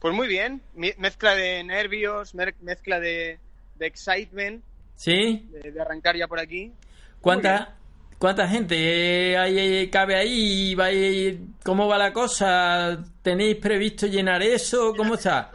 Pues 0.00 0.12
muy 0.14 0.26
bien, 0.26 0.60
mezcla 0.74 1.34
de 1.36 1.62
nervios, 1.62 2.34
mezcla 2.34 2.98
de, 2.98 3.38
de 3.76 3.86
excitement, 3.86 4.64
¿Sí? 4.96 5.46
de, 5.52 5.70
de 5.70 5.80
arrancar 5.80 6.16
ya 6.16 6.26
por 6.26 6.40
aquí. 6.40 6.72
¿Cuánta, 7.20 7.76
cuánta 8.18 8.48
gente 8.48 9.36
hay, 9.38 9.88
cabe 9.90 10.16
ahí? 10.16 10.74
¿Vais- 10.74 11.38
¿Cómo 11.62 11.86
va 11.86 11.98
la 11.98 12.12
cosa? 12.12 12.98
¿Tenéis 13.22 13.56
previsto 13.58 14.08
llenar 14.08 14.42
eso? 14.42 14.92
¿Cómo 14.96 15.14
está? 15.14 15.52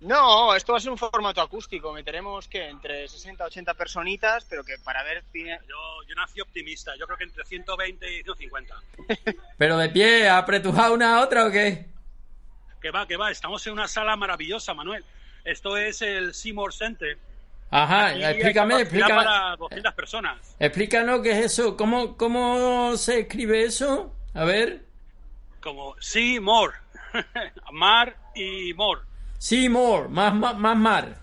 No, 0.00 0.54
esto 0.54 0.72
va 0.72 0.78
a 0.78 0.80
ser 0.80 0.92
un 0.92 0.98
formato 0.98 1.40
acústico. 1.40 1.92
Meteremos 1.92 2.46
que 2.46 2.68
entre 2.68 3.08
60 3.08 3.44
80 3.44 3.74
personitas, 3.74 4.44
pero 4.48 4.62
que 4.62 4.76
para 4.78 5.02
ver 5.02 5.24
cine. 5.32 5.58
Yo, 5.68 5.76
yo 6.08 6.14
nací 6.14 6.40
optimista. 6.40 6.92
Yo 6.96 7.06
creo 7.06 7.18
que 7.18 7.24
entre 7.24 7.44
120 7.44 8.18
y 8.18 8.22
150. 8.22 8.74
¿Pero 9.58 9.76
de 9.76 9.88
pie, 9.88 10.28
apretujado 10.28 10.94
una 10.94 11.16
a 11.16 11.22
otra 11.22 11.46
o 11.46 11.50
qué? 11.50 11.86
Que 12.80 12.90
va, 12.92 13.06
que 13.08 13.16
va. 13.16 13.30
Estamos 13.32 13.66
en 13.66 13.72
una 13.72 13.88
sala 13.88 14.14
maravillosa, 14.14 14.72
Manuel. 14.72 15.04
Esto 15.44 15.76
es 15.76 16.00
el 16.02 16.32
Seymour 16.32 16.72
Center. 16.72 17.18
Ajá, 17.70 18.08
Aquí 18.08 18.22
explícame, 18.22 18.80
explícame. 18.80 19.14
para 19.14 19.56
200 19.56 19.94
personas. 19.94 20.56
Explícanos 20.60 21.20
qué 21.22 21.32
es 21.32 21.46
eso. 21.46 21.76
¿Cómo, 21.76 22.16
¿Cómo 22.16 22.96
se 22.96 23.20
escribe 23.20 23.64
eso? 23.64 24.14
A 24.32 24.44
ver. 24.44 24.84
Como 25.60 25.96
Seymour. 26.00 26.74
Mar 27.72 28.16
y 28.34 28.72
More. 28.74 29.07
Sí, 29.38 29.68
more, 29.68 30.08
más, 30.08 30.34
más, 30.34 30.56
más 30.56 30.76
mar. 30.76 31.16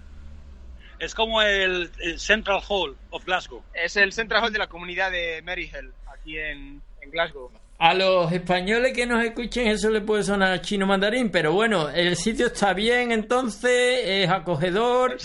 Es 0.99 1.13
como 1.13 1.41
el, 1.41 1.91
el 2.01 2.19
Central 2.19 2.61
Hall 2.67 2.95
of 3.09 3.25
Glasgow. 3.25 3.61
Es 3.73 3.95
el 3.97 4.13
Central 4.13 4.43
Hall 4.43 4.53
de 4.53 4.59
la 4.59 4.67
comunidad 4.67 5.11
de 5.11 5.41
Maryhill, 5.41 5.91
aquí 6.13 6.37
en, 6.37 6.81
en 7.01 7.11
Glasgow. 7.11 7.51
A 7.77 7.93
los 7.93 8.31
españoles 8.31 8.93
que 8.93 9.05
nos 9.05 9.21
escuchen 9.23 9.67
eso 9.67 9.89
le 9.89 9.99
puede 9.99 10.23
sonar 10.23 10.61
chino 10.61 10.85
mandarín, 10.87 11.29
pero 11.29 11.51
bueno, 11.51 11.89
el 11.89 12.15
sitio 12.15 12.47
está 12.47 12.73
bien 12.73 13.11
entonces, 13.11 13.99
es 14.05 14.29
acogedor. 14.29 15.17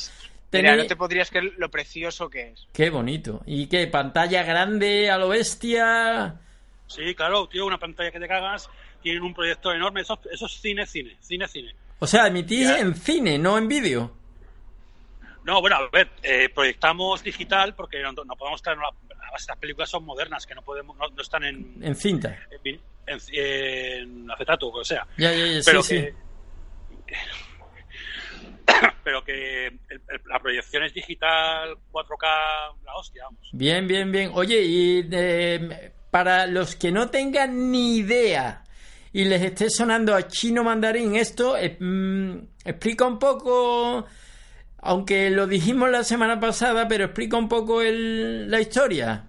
Mira, 0.53 0.73
tenéis- 0.75 0.77
no 0.79 0.87
te 0.89 0.97
podrías 0.97 1.31
creer 1.31 1.53
lo 1.59 1.71
precioso 1.71 2.29
que 2.29 2.49
es. 2.51 2.67
Qué 2.73 2.91
bonito. 2.91 3.41
¿Y 3.47 3.69
qué? 3.69 3.87
¿Pantalla 3.87 4.43
grande 4.43 5.09
a 5.09 5.17
lo 5.17 5.29
bestia? 5.29 6.35
Sí, 6.89 7.15
claro, 7.15 7.47
tío, 7.47 7.65
una 7.67 7.79
pantalla 7.79 8.11
que 8.11 8.19
te 8.19 8.27
cagas. 8.27 8.69
Tienen 9.01 9.23
un 9.23 9.33
proyector 9.33 9.77
enorme. 9.77 10.01
Eso, 10.01 10.19
eso 10.33 10.47
es 10.47 10.53
cine, 10.61 10.85
cine, 10.87 11.17
cine, 11.21 11.47
cine. 11.47 11.73
O 12.01 12.07
sea, 12.07 12.27
emitís 12.27 12.67
Ya. 12.69 12.79
en 12.81 12.95
cine, 12.95 13.39
no 13.39 13.57
en 13.59 13.69
vídeo. 13.69 14.17
No, 15.45 15.61
bueno, 15.61 15.77
a 15.77 15.89
ver, 15.91 16.11
eh, 16.23 16.49
proyectamos 16.55 17.23
digital 17.23 17.75
porque 17.75 18.01
no, 18.03 18.13
no 18.13 18.37
podemos 18.37 18.61
traer. 18.63 18.79
Estas 19.37 19.57
películas 19.59 19.89
son 19.89 20.05
modernas, 20.05 20.45
que 20.47 20.55
no 20.55 20.63
podemos, 20.63 20.97
no, 20.97 21.09
no 21.09 21.23
están 21.23 21.45
en, 21.45 21.77
En 21.83 21.95
cinta. 21.95 22.37
en, 22.65 22.81
en- 23.07 23.21
en 23.33 24.31
acetato 24.31 24.69
o 24.69 24.85
sea. 24.85 25.07
Ya, 25.17 25.33
ya, 25.33 25.47
ya, 25.47 25.61
pero 25.65 25.83
sí, 25.83 25.95
que, 25.97 26.15
sí. 27.07 27.15
pero 29.05 29.25
que 29.25 29.67
el- 29.67 29.81
el- 29.89 30.23
la 30.27 30.39
proyección 30.41 30.85
es 30.85 30.95
digital, 30.95 31.77
4K, 31.91 32.27
la 32.85 32.95
hostia, 32.97 33.25
vamos. 33.25 33.49
Bien, 33.53 33.87
bien, 33.87 34.11
bien. 34.13 34.31
Oye, 34.35 34.63
y 34.63 35.09
eh, 35.11 35.93
para 36.11 36.47
los 36.47 36.77
que 36.77 36.91
no 36.93 37.09
tengan 37.11 37.71
ni 37.71 37.97
idea 37.99 38.65
y 39.13 39.25
les 39.25 39.43
esté 39.43 39.71
sonando 39.71 40.15
a 40.15 40.29
chino 40.29 40.63
mandarín 40.63 41.17
esto, 41.17 41.57
eh, 41.57 41.77
mm, 41.81 42.37
explica 42.65 43.07
un 43.07 43.19
poco, 43.19 44.07
aunque 44.79 45.31
lo 45.31 45.47
dijimos 45.47 45.91
la 45.91 46.05
semana 46.05 46.39
pasada, 46.39 46.87
pero 46.89 47.05
explica 47.07 47.37
un 47.37 47.49
poco 47.49 47.83
el- 47.83 48.51
la 48.51 48.61
historia. 48.61 49.25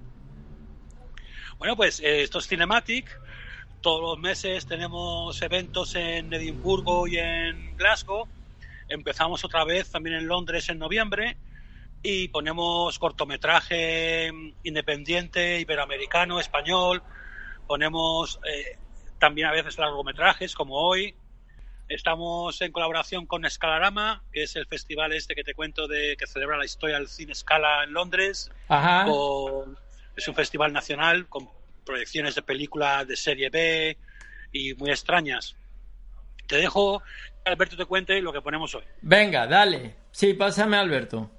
Bueno, 1.58 1.76
pues 1.76 2.00
eh, 2.00 2.24
esto 2.24 2.40
es 2.40 2.48
Cinematic. 2.48 3.10
Todos 3.82 4.02
los 4.02 4.20
meses 4.20 4.66
tenemos 4.68 5.42
eventos 5.42 5.96
en 5.96 6.32
Edimburgo 6.34 7.08
y 7.08 7.18
en 7.18 7.76
Glasgow. 7.78 8.28
Empezamos 8.88 9.44
otra 9.46 9.64
vez 9.64 9.90
también 9.90 10.16
en 10.18 10.28
Londres 10.28 10.70
en 10.70 10.78
noviembre 10.78 11.38
y 12.04 12.28
ponemos 12.30 12.98
cortometraje 13.00 14.32
mm, 14.32 14.54
independiente, 14.64 15.60
iberoamericano, 15.60 16.40
español. 16.40 17.02
Ponemos 17.68 18.40
eh, 18.46 18.78
también 19.22 19.48
a 19.48 19.52
veces 19.52 19.78
largometrajes 19.78 20.56
como 20.56 20.76
hoy. 20.76 21.16
Estamos 21.88 22.60
en 22.62 22.72
colaboración 22.72 23.26
con 23.28 23.46
Escalarama, 23.46 24.24
que 24.34 24.44
es 24.44 24.56
el 24.56 24.66
festival 24.66 25.14
este 25.14 25.36
que 25.36 25.44
te 25.44 25.54
cuento 25.54 25.88
de 25.88 26.16
que 26.18 26.26
celebra 26.26 26.58
la 26.58 26.66
historia 26.66 26.96
del 26.98 27.08
cine 27.08 27.36
Scala 27.36 27.84
en 27.84 27.94
Londres 27.94 28.50
Ajá. 28.68 29.06
con- 29.06 29.78
es 30.16 30.28
un 30.28 30.34
festival 30.36 30.74
nacional 30.74 31.28
con 31.28 31.48
proyecciones 31.86 32.34
de 32.36 32.42
películas 32.42 33.08
de 33.08 33.16
serie 33.16 33.50
B 33.50 33.98
y 34.52 34.74
muy 34.76 34.90
extrañas. 34.90 35.56
Te 36.48 36.56
dejo 36.58 37.02
que 37.44 37.52
Alberto 37.52 37.78
te 37.78 37.86
cuente 37.86 38.20
lo 38.22 38.34
que 38.34 38.42
ponemos 38.42 38.74
hoy. 38.74 38.84
Venga, 39.02 39.46
dale. 39.46 39.96
Sí, 40.12 40.34
pásame 40.34 40.78
a 40.78 40.82
Alberto. 40.82 41.30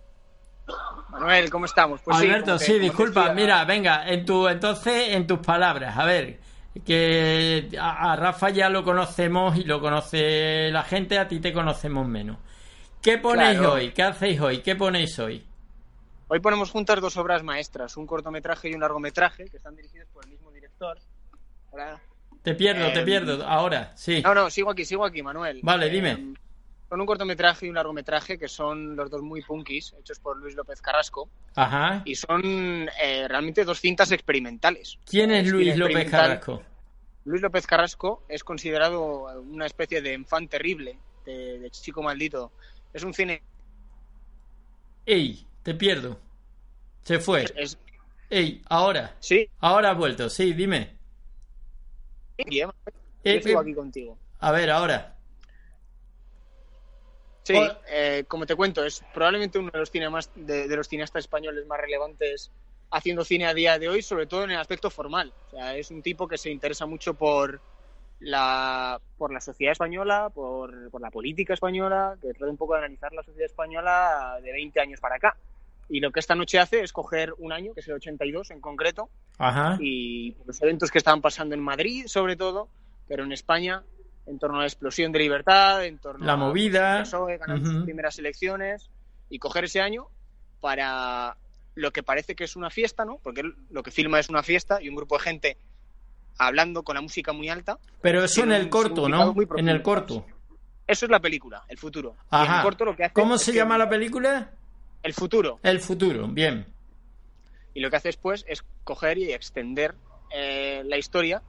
Manuel, 1.09 1.51
¿cómo 1.51 1.65
estamos? 1.67 2.01
Pues 2.03 2.17
Alberto, 2.19 2.59
sí, 2.59 2.79
disculpa. 2.79 3.21
decía- 3.29 3.35
Mira, 3.35 3.65
venga, 3.65 4.09
en 4.09 4.25
tu, 4.25 4.47
entonces, 4.49 5.09
en 5.11 5.27
tus 5.27 5.39
palabras, 5.41 5.97
a 5.99 6.05
ver, 6.05 6.39
que 6.81 7.69
a, 7.79 8.13
a 8.13 8.17
Rafa 8.17 8.51
ya 8.51 8.69
lo 8.69 8.83
conocemos 8.85 9.57
y 9.57 9.65
lo 9.65 9.81
conoce 9.81 10.71
la 10.71 10.83
gente, 10.83 11.19
a 11.19 11.29
ti 11.29 11.39
te 11.41 11.53
conocemos 11.53 12.07
menos. 12.09 12.39
¿Qué 13.03 13.19
ponéis 13.19 13.59
Claro. 13.59 13.75
hoy? 13.75 13.91
¿Qué 13.93 14.03
hacéis 14.03 14.41
hoy? 14.41 14.59
¿Qué 14.63 14.77
ponéis 14.77 15.19
hoy? 15.19 15.45
Hoy 16.29 16.41
ponemos 16.41 16.71
juntas 16.71 17.01
dos 17.01 17.17
obras 17.19 17.43
maestras, 17.43 17.97
un 17.97 18.07
cortometraje 18.07 18.71
y 18.71 18.75
un 18.75 18.81
largometraje, 18.81 19.45
que 19.51 19.57
están 19.59 19.77
dirigidos 19.77 20.09
por 20.15 20.25
el 20.25 20.31
mismo 20.31 20.51
director. 20.51 20.99
Hola. 21.73 22.01
Te 22.43 22.55
pierdo, 22.55 22.91
te 22.93 23.01
Eh, 23.01 23.05
pierdo. 23.05 23.47
Ahora, 23.47 23.93
sí. 23.97 24.23
No, 24.23 24.35
no, 24.35 24.49
sigo 24.51 24.71
aquí, 24.71 24.85
sigo 24.85 25.05
aquí, 25.05 25.23
Manuel. 25.23 25.61
Vale, 25.63 25.87
Eh, 25.87 25.91
dime. 25.91 26.35
Son 26.93 27.01
un 27.01 27.07
cortometraje 27.07 27.65
y 27.65 27.69
un 27.71 27.75
largometraje 27.77 28.37
que 28.37 28.49
son 28.49 28.95
los 28.95 29.09
dos 29.11 29.23
muy 29.23 29.41
punkis, 29.41 29.95
hechos 29.99 30.19
por 30.19 30.37
Luis 30.37 30.55
López 30.55 30.83
Carrasco, 30.83 31.27
Ajá. 31.55 32.03
y 32.05 32.15
son 32.15 32.43
eh, 33.03 33.27
realmente 33.27 33.65
dos 33.65 33.81
cintas 33.81 34.13
experimentales. 34.13 34.99
¿Quién 35.07 35.31
es 35.31 35.49
Luis 35.49 35.75
López. 35.75 36.11
Carrasco? 36.11 36.63
Luis 37.25 37.41
López 37.41 37.67
Carrasco 37.67 38.25
es 38.29 38.45
considerado 38.45 39.41
una 39.41 39.65
especie 39.65 40.03
de 40.03 40.13
enfant 40.13 40.51
terrible, 40.51 40.99
de, 41.25 41.61
de 41.61 41.71
chico 41.71 42.03
maldito. 42.03 42.53
Es 42.93 43.03
un 43.05 43.15
cine... 43.15 43.41
Ey, 45.07 45.47
te 45.63 45.73
pierdo. 45.75 46.21
Se 47.05 47.19
fue. 47.21 47.47
Es, 47.57 47.79
Ey, 48.29 48.61
ahora. 48.69 49.17
sí, 49.19 49.49
Ahora 49.61 49.93
ha 49.93 49.95
vuelto. 49.95 50.29
Sí, 50.29 50.53
dime. 50.53 50.95
Guillermo, 52.37 52.75
Eh, 53.25 53.41
eh, 53.43 53.55
aquí 53.59 53.73
contigo. 53.73 54.19
A 54.41 54.53
ver, 54.53 54.69
ahora. 54.71 55.17
Sí, 57.45 57.55
Hola. 57.57 57.81
eh, 57.89 58.25
como 58.29 58.47
te 58.47 58.55
cuento, 58.55 58.85
es 58.85 59.03
probablemente 59.13 59.59
uno 59.59 59.71
de 59.73 59.79
los, 59.81 59.91
cine 59.91 60.09
más- 60.09 60.31
de, 60.35 60.69
de 60.69 60.77
los 60.77 60.87
cineastas 60.89 61.25
españoles 61.25 61.67
más 61.67 61.81
relevantes 61.81 62.51
haciendo 62.91 63.25
cine 63.25 63.47
a 63.47 63.55
día 63.55 63.79
de 63.79 63.89
hoy, 63.89 64.03
sobre 64.03 64.27
todo 64.27 64.45
en 64.45 64.53
el 64.53 64.59
aspecto 64.59 64.91
formal. 64.91 65.33
O 65.49 65.51
sea, 65.51 65.77
es 65.77 65.91
un 65.91 66.03
tipo 66.03 66.29
que 66.29 66.39
se 66.39 66.51
interesa 66.51 66.87
mucho 66.87 67.15
por 67.15 67.61
la, 68.21 69.01
por 69.19 69.33
la 69.33 69.41
sociedad 69.41 69.73
española, 69.73 70.31
por, 70.33 70.91
por 70.91 71.01
la 71.01 71.11
política 71.11 71.55
española, 71.55 72.17
que 72.21 72.33
trata 72.33 72.51
un 72.51 72.57
poco 72.57 72.75
de 72.75 72.81
analizar 72.81 73.13
la 73.13 73.23
sociedad 73.23 73.47
española 73.47 74.39
de 74.43 74.53
20 74.53 74.79
años 74.81 75.01
para 75.01 75.17
acá. 75.17 75.37
Y 75.89 76.01
lo 76.01 76.11
que 76.13 76.21
esta 76.21 76.35
noche 76.35 76.59
hace 76.61 76.83
es 76.83 76.93
coger 76.93 77.35
un 77.39 77.53
año, 77.53 77.75
que 77.75 77.81
es 77.81 77.89
el 77.89 77.95
82 77.95 78.51
en 78.53 78.61
concreto, 78.61 79.11
Ajá. 79.39 79.77
y 79.81 80.37
los 80.47 80.63
eventos 80.63 80.91
que 80.91 80.99
estaban 80.99 81.21
pasando 81.21 81.55
en 81.55 81.61
Madrid, 81.61 82.07
sobre 82.07 82.37
todo, 82.37 82.69
pero 83.09 83.25
en 83.25 83.33
España, 83.33 83.83
en 84.27 84.39
torno 84.39 84.59
a 84.59 84.61
la 84.61 84.67
explosión 84.67 85.13
de 85.13 85.19
libertad, 85.19 85.85
en 85.85 85.99
torno 85.99 86.25
La 86.25 86.35
a 86.35 86.37
movida. 86.37 86.99
el 86.99 87.03
PSOE 87.03 87.39
ganando 87.39 87.71
sus 87.71 87.85
primeras 87.85 88.19
elecciones 88.19 88.91
y 89.29 89.39
coger 89.39 89.65
ese 89.65 89.81
año 89.81 90.07
para 90.61 91.37
lo 91.75 91.91
que 91.91 92.03
parece 92.03 92.35
que 92.35 92.45
es 92.45 92.55
una 92.57 92.71
fiesta, 92.71 93.05
¿no? 93.05 93.19
Porque 93.23 93.43
lo 93.71 93.83
que 93.83 93.91
filma 93.91 94.21
es 94.21 94.29
una 94.29 94.43
fiesta 94.43 94.81
y 94.81 94.89
un 94.89 94.95
grupo 94.97 95.17
de 95.17 95.25
gente 95.25 95.57
hablando 96.39 96.83
con 96.83 96.95
la 96.95 97.01
música 97.01 97.33
muy 97.33 97.49
alta. 97.49 97.79
Pero 98.01 98.25
eso 98.25 98.43
en 98.43 98.53
el 98.53 98.69
corto, 98.69 99.09
¿no? 99.09 99.35
En 99.57 99.69
el 99.69 99.83
corto. 99.83 100.27
Eso 100.87 101.07
es 101.07 101.11
la 101.11 101.21
película, 101.21 101.65
el 101.69 101.79
futuro. 101.79 102.17
Y 102.31 102.35
en 102.37 102.43
Ajá. 102.43 102.57
el 102.59 102.63
corto 102.63 102.85
lo 102.85 102.97
que 102.97 103.05
hace 103.05 103.15
¿Cómo 103.15 103.39
se 103.39 103.53
llama 103.53 103.79
la 103.79 103.89
película? 103.89 104.51
El 105.03 105.15
futuro. 105.15 105.59
El 105.63 105.81
futuro. 105.81 106.29
Bien. 106.29 106.67
Y 107.75 107.81
lo 107.81 107.91
que 107.91 107.97
hace 107.97 108.09
después 108.09 108.45
es 108.47 108.65
coger 108.85 109.19
y 109.19 109.33
extender 109.33 109.95
eh, 110.31 110.83
la 110.85 110.99
historia 110.99 111.43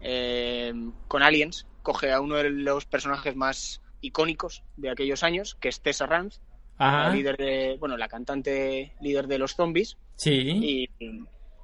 eh, 0.00 0.72
con 1.06 1.22
Aliens. 1.22 1.66
Coge 1.88 2.12
a 2.12 2.20
uno 2.20 2.34
de 2.34 2.50
los 2.50 2.84
personajes 2.84 3.34
más 3.34 3.80
icónicos 4.02 4.62
de 4.76 4.90
aquellos 4.90 5.22
años, 5.22 5.54
que 5.58 5.70
es 5.70 5.80
Tessa 5.80 6.04
Ajá. 6.04 6.28
la 6.76 7.08
líder 7.14 7.38
de, 7.38 7.78
bueno, 7.80 7.96
la 7.96 8.08
cantante 8.08 8.92
líder 9.00 9.26
de 9.26 9.38
los 9.38 9.54
zombies. 9.54 9.96
Sí. 10.16 10.90
Y, 11.00 11.16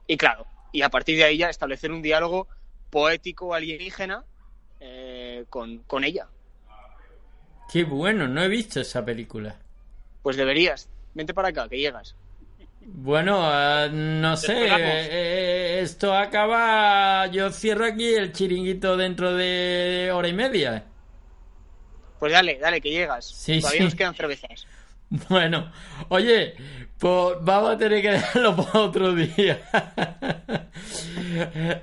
y 0.07 0.17
claro, 0.17 0.47
y 0.73 0.81
a 0.81 0.89
partir 0.89 1.19
de 1.19 1.25
ahí 1.25 1.37
ya 1.37 1.51
establecer 1.51 1.93
un 1.93 2.01
diálogo 2.01 2.49
poético 2.89 3.53
alienígena 3.53 4.25
eh, 4.81 5.45
con, 5.51 5.81
con 5.81 6.05
ella. 6.05 6.27
Qué 7.71 7.85
bueno, 7.85 8.27
no 8.27 8.43
he 8.43 8.49
visto 8.49 8.81
esa 8.81 9.05
película. 9.05 9.61
Pues 10.23 10.39
deberías. 10.39 10.89
Vente 11.13 11.35
para 11.35 11.49
acá, 11.49 11.69
que 11.69 11.77
llegas. 11.77 12.17
Bueno, 12.87 13.39
ah, 13.43 13.89
no 13.91 14.37
sé, 14.37 14.67
eh, 14.67 14.69
eh, 14.71 15.81
esto 15.83 16.15
acaba, 16.15 17.27
yo 17.29 17.51
cierro 17.51 17.87
aquí 17.87 18.15
el 18.15 18.33
chiringuito 18.33 18.97
dentro 18.97 19.35
de 19.35 20.11
hora 20.13 20.29
y 20.29 20.33
media. 20.33 20.85
Pues 22.19 22.33
dale, 22.33 22.59
dale, 22.59 22.81
que 22.81 22.91
llegas. 22.91 23.27
Sí, 23.27 23.61
Todavía 23.61 23.81
sí. 23.81 23.85
nos 23.85 23.95
quedan 23.95 24.15
cervezas. 24.15 24.67
Bueno, 25.29 25.71
oye, 26.09 26.55
pues 26.99 27.37
vamos 27.43 27.75
a 27.75 27.79
tener 27.79 28.03
que 28.03 28.11
dejarlo 28.13 28.57
para 28.65 28.81
otro 28.81 29.15
día. 29.15 29.61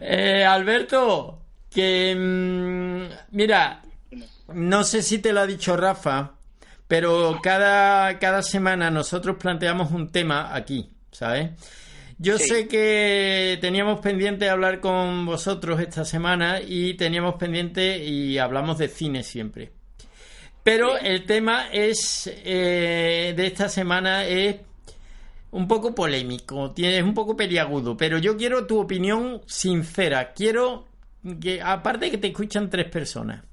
Eh, 0.01 0.45
Alberto, 0.45 1.41
que 1.69 2.15
mm, 2.15 3.35
mira, 3.35 3.81
no 4.53 4.83
sé 4.85 5.01
si 5.01 5.19
te 5.19 5.33
lo 5.33 5.41
ha 5.41 5.45
dicho 5.45 5.75
Rafa, 5.75 6.35
pero 6.91 7.39
cada, 7.41 8.19
cada 8.19 8.43
semana 8.43 8.91
nosotros 8.91 9.37
planteamos 9.39 9.91
un 9.91 10.11
tema 10.11 10.53
aquí, 10.53 10.89
¿sabes? 11.09 11.51
Yo 12.17 12.37
Sí. 12.37 12.49
sé 12.49 12.67
que 12.67 13.57
teníamos 13.61 14.01
pendiente 14.01 14.49
hablar 14.49 14.81
con 14.81 15.25
vosotros 15.25 15.79
esta 15.79 16.03
semana 16.03 16.59
y 16.59 16.95
teníamos 16.95 17.35
pendiente 17.35 18.03
y 18.03 18.37
hablamos 18.37 18.77
de 18.77 18.89
cine 18.89 19.23
siempre. 19.23 19.71
Pero 20.65 20.97
el 20.97 21.25
tema 21.25 21.69
es 21.71 22.29
eh, 22.43 23.33
de 23.37 23.47
esta 23.47 23.69
semana 23.69 24.25
es 24.25 24.57
un 25.51 25.69
poco 25.69 25.95
polémico, 25.95 26.73
es 26.75 27.03
un 27.03 27.13
poco 27.13 27.37
peliagudo, 27.37 27.95
pero 27.95 28.17
yo 28.17 28.35
quiero 28.35 28.67
tu 28.67 28.81
opinión 28.81 29.41
sincera. 29.45 30.33
Quiero 30.33 30.89
que, 31.41 31.61
aparte 31.61 32.11
que 32.11 32.17
te 32.17 32.27
escuchan 32.27 32.69
tres 32.69 32.89
personas. 32.89 33.45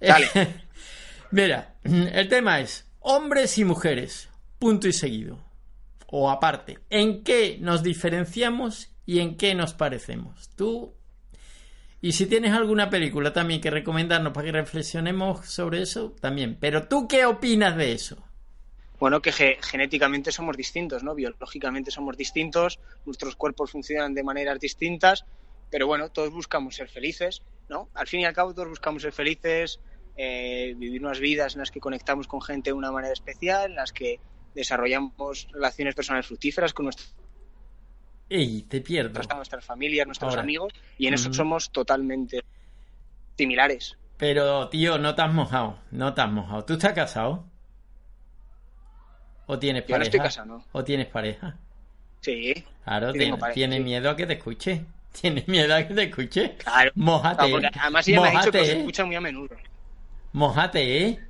Dale. 0.00 0.28
Mira, 1.30 1.73
el 1.84 2.28
tema 2.28 2.60
es 2.60 2.90
hombres 3.00 3.58
y 3.58 3.64
mujeres, 3.64 4.28
punto 4.58 4.88
y 4.88 4.92
seguido. 4.92 5.38
O 6.06 6.30
aparte, 6.30 6.78
¿en 6.90 7.24
qué 7.24 7.58
nos 7.60 7.82
diferenciamos 7.82 8.90
y 9.04 9.20
en 9.20 9.36
qué 9.36 9.54
nos 9.54 9.74
parecemos? 9.74 10.48
Tú 10.56 10.94
y 12.00 12.12
si 12.12 12.26
tienes 12.26 12.52
alguna 12.52 12.90
película 12.90 13.32
también 13.32 13.62
que 13.62 13.70
recomendarnos 13.70 14.32
para 14.34 14.44
que 14.44 14.52
reflexionemos 14.52 15.46
sobre 15.46 15.80
eso, 15.80 16.14
también. 16.20 16.58
Pero 16.60 16.86
tú, 16.86 17.08
¿qué 17.08 17.24
opinas 17.24 17.76
de 17.78 17.92
eso? 17.92 18.22
Bueno, 19.00 19.22
que 19.22 19.32
ge- 19.32 19.58
genéticamente 19.62 20.30
somos 20.30 20.56
distintos, 20.56 21.02
¿no? 21.02 21.14
Biológicamente 21.14 21.90
somos 21.90 22.16
distintos, 22.16 22.78
nuestros 23.06 23.36
cuerpos 23.36 23.70
funcionan 23.70 24.12
de 24.14 24.22
maneras 24.22 24.60
distintas, 24.60 25.24
pero 25.70 25.86
bueno, 25.86 26.10
todos 26.10 26.30
buscamos 26.30 26.76
ser 26.76 26.88
felices, 26.88 27.42
¿no? 27.70 27.88
Al 27.94 28.06
fin 28.06 28.20
y 28.20 28.24
al 28.26 28.34
cabo, 28.34 28.52
todos 28.54 28.68
buscamos 28.68 29.02
ser 29.02 29.12
felices, 29.12 29.80
eh, 30.16 30.74
vivir 30.76 31.02
unas 31.02 31.18
vidas 31.20 31.54
en 31.54 31.60
las 31.60 31.70
que 31.70 31.80
conectamos 31.80 32.26
con 32.26 32.40
gente 32.42 32.70
de 32.70 32.74
una 32.74 32.90
manera 32.92 33.12
especial, 33.12 33.70
en 33.70 33.76
las 33.76 33.92
que 33.92 34.20
desarrollamos 34.54 35.48
relaciones 35.52 35.94
personales 35.94 36.26
fructíferas 36.26 36.72
con 36.72 36.84
nuestras, 36.84 37.14
¡Ey, 38.28 38.62
te 38.62 38.80
pierdo! 38.80 39.20
nuestras 39.36 39.64
familias, 39.64 40.06
nuestros 40.06 40.30
Ahora. 40.30 40.42
amigos, 40.42 40.72
y 40.98 41.06
en 41.08 41.14
eso 41.14 41.32
somos 41.32 41.70
totalmente 41.70 42.42
similares. 43.36 43.96
Pero, 44.16 44.68
tío, 44.68 44.96
no 44.98 45.14
te 45.14 45.22
has 45.22 45.32
mojado. 45.32 45.78
No 45.90 46.14
te 46.14 46.20
has 46.22 46.30
mojado. 46.30 46.64
¿Tú 46.64 46.74
estás 46.74 46.92
casado? 46.92 47.44
¿O 49.46 49.58
tienes 49.58 49.82
Yo 49.82 49.88
no 49.88 49.92
pareja? 49.94 50.04
estoy 50.04 50.20
casado, 50.20 50.46
¿no? 50.46 50.64
¿O 50.72 50.84
tienes 50.84 51.06
pareja? 51.08 51.56
Sí, 52.20 52.64
Claro, 52.84 53.08
Sí, 53.08 53.18
tiene, 53.18 53.24
tengo 53.26 53.38
pareja, 53.38 53.54
tiene 53.54 53.76
sí. 53.78 53.82
miedo 53.82 54.10
a 54.10 54.16
que 54.16 54.26
te 54.26 54.32
escuche. 54.34 54.84
Tiene 55.20 55.44
miedo 55.46 55.72
a 55.74 55.86
que 55.86 55.94
te 55.94 56.02
escuche. 56.04 56.56
claro. 56.56 56.90
Mójate. 56.96 57.42
Además 57.80 58.08
ella 58.08 58.20
me 58.20 58.28
ha 58.28 58.30
dicho 58.32 58.50
que 58.50 58.58
Mójate, 58.58 58.72
¿eh? 58.72 58.78
escucha 58.78 59.04
muy 59.04 59.14
a 59.16 59.20
menudo. 59.20 59.54
Mójate, 60.34 61.06
¿eh? 61.06 61.20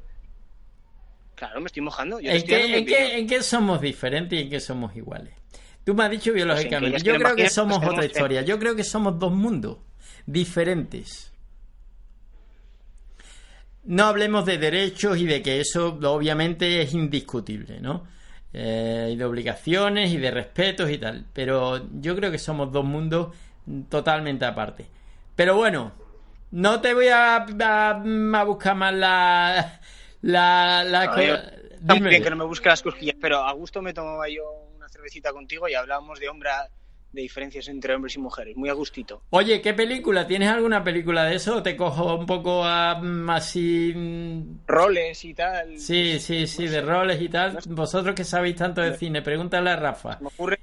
Claro, 1.34 1.60
me 1.60 1.66
estoy 1.66 1.82
mojando. 1.82 2.20
Yo 2.20 2.30
¿En 2.30 2.36
estoy 2.38 2.56
qué, 2.56 2.68
mi 2.68 2.74
en, 2.78 2.86
qué, 2.86 2.94
opinión. 2.94 3.18
en 3.20 3.26
qué 3.26 3.42
somos 3.42 3.80
diferentes 3.82 4.38
y 4.38 4.42
en 4.44 4.50
qué 4.50 4.60
somos 4.60 4.96
iguales? 4.96 5.34
Tú 5.84 5.92
me 5.94 6.04
has 6.04 6.10
dicho 6.10 6.32
biológicamente. 6.32 6.88
ellas 6.88 7.02
Yo 7.02 7.14
creo 7.16 7.36
que 7.36 7.50
somos 7.50 7.78
pues 7.80 7.90
otra 7.90 8.06
historia. 8.06 8.40
Yo 8.40 8.58
creo 8.58 8.74
que 8.74 8.82
somos 8.82 9.18
dos 9.18 9.30
mundos 9.30 9.76
diferentes. 10.24 11.30
No 13.84 14.04
hablemos 14.04 14.46
de 14.46 14.56
derechos 14.56 15.18
y 15.18 15.26
de 15.26 15.42
que 15.42 15.60
eso 15.60 15.98
obviamente 16.02 16.80
es 16.80 16.94
indiscutible, 16.94 17.80
¿no? 17.82 18.04
Eh, 18.54 19.10
y 19.12 19.16
de 19.16 19.24
obligaciones 19.26 20.12
y 20.12 20.16
de 20.16 20.30
respetos 20.30 20.90
y 20.90 20.96
tal. 20.96 21.26
Pero 21.34 21.90
yo 22.00 22.16
creo 22.16 22.30
que 22.30 22.38
somos 22.38 22.72
dos 22.72 22.86
mundos 22.86 23.36
totalmente 23.90 24.46
aparte. 24.46 24.86
Pero 25.36 25.56
bueno, 25.56 25.92
no 26.54 26.80
te 26.80 26.94
voy 26.94 27.08
a, 27.08 27.36
a- 27.36 27.90
a 27.90 28.44
buscar 28.44 28.76
más 28.76 28.94
la... 28.94 29.80
la, 30.22 30.84
la 30.84 31.06
No, 31.06 31.22
yo- 31.22 31.36
Dime. 31.80 32.22
que 32.22 32.30
no 32.30 32.36
me 32.36 32.44
busque 32.44 32.68
las 32.68 32.80
cosquillas, 32.80 33.16
pero 33.20 33.38
a 33.44 33.52
gusto 33.52 33.82
me 33.82 33.92
tomaba 33.92 34.28
yo 34.28 34.42
una 34.76 34.88
cervecita 34.88 35.32
contigo 35.32 35.68
y 35.68 35.74
hablábamos 35.74 36.18
de 36.20 36.28
hombre 36.28 36.50
de 37.12 37.22
diferencias 37.22 37.68
entre 37.68 37.94
hombres 37.94 38.16
y 38.16 38.20
mujeres, 38.20 38.56
muy 38.56 38.68
a 38.68 38.72
gustito. 38.72 39.22
Oye, 39.30 39.60
¿qué 39.60 39.74
película? 39.74 40.26
¿Tienes 40.26 40.48
alguna 40.48 40.82
película 40.82 41.24
de 41.24 41.36
eso? 41.36 41.56
¿O 41.56 41.62
te 41.62 41.76
cojo 41.76 42.14
un 42.16 42.26
poco 42.26 42.64
a, 42.64 42.94
mm, 43.00 43.30
así... 43.30 43.92
mm, 43.94 44.60
Roles 44.66 45.24
y 45.24 45.34
tal. 45.34 45.78
Sí, 45.78 46.18
sí, 46.20 46.46
sí, 46.46 46.66
de 46.68 46.80
roles 46.80 47.20
y 47.20 47.28
tal. 47.28 47.58
Vosotros 47.66 48.14
que 48.14 48.24
sabéis 48.24 48.56
tanto 48.56 48.80
de 48.80 48.96
cine, 48.96 49.22
pregúntale 49.22 49.70
a 49.70 49.76
Rafa. 49.76 50.18
Me 50.20 50.28
ocurre, 50.28 50.60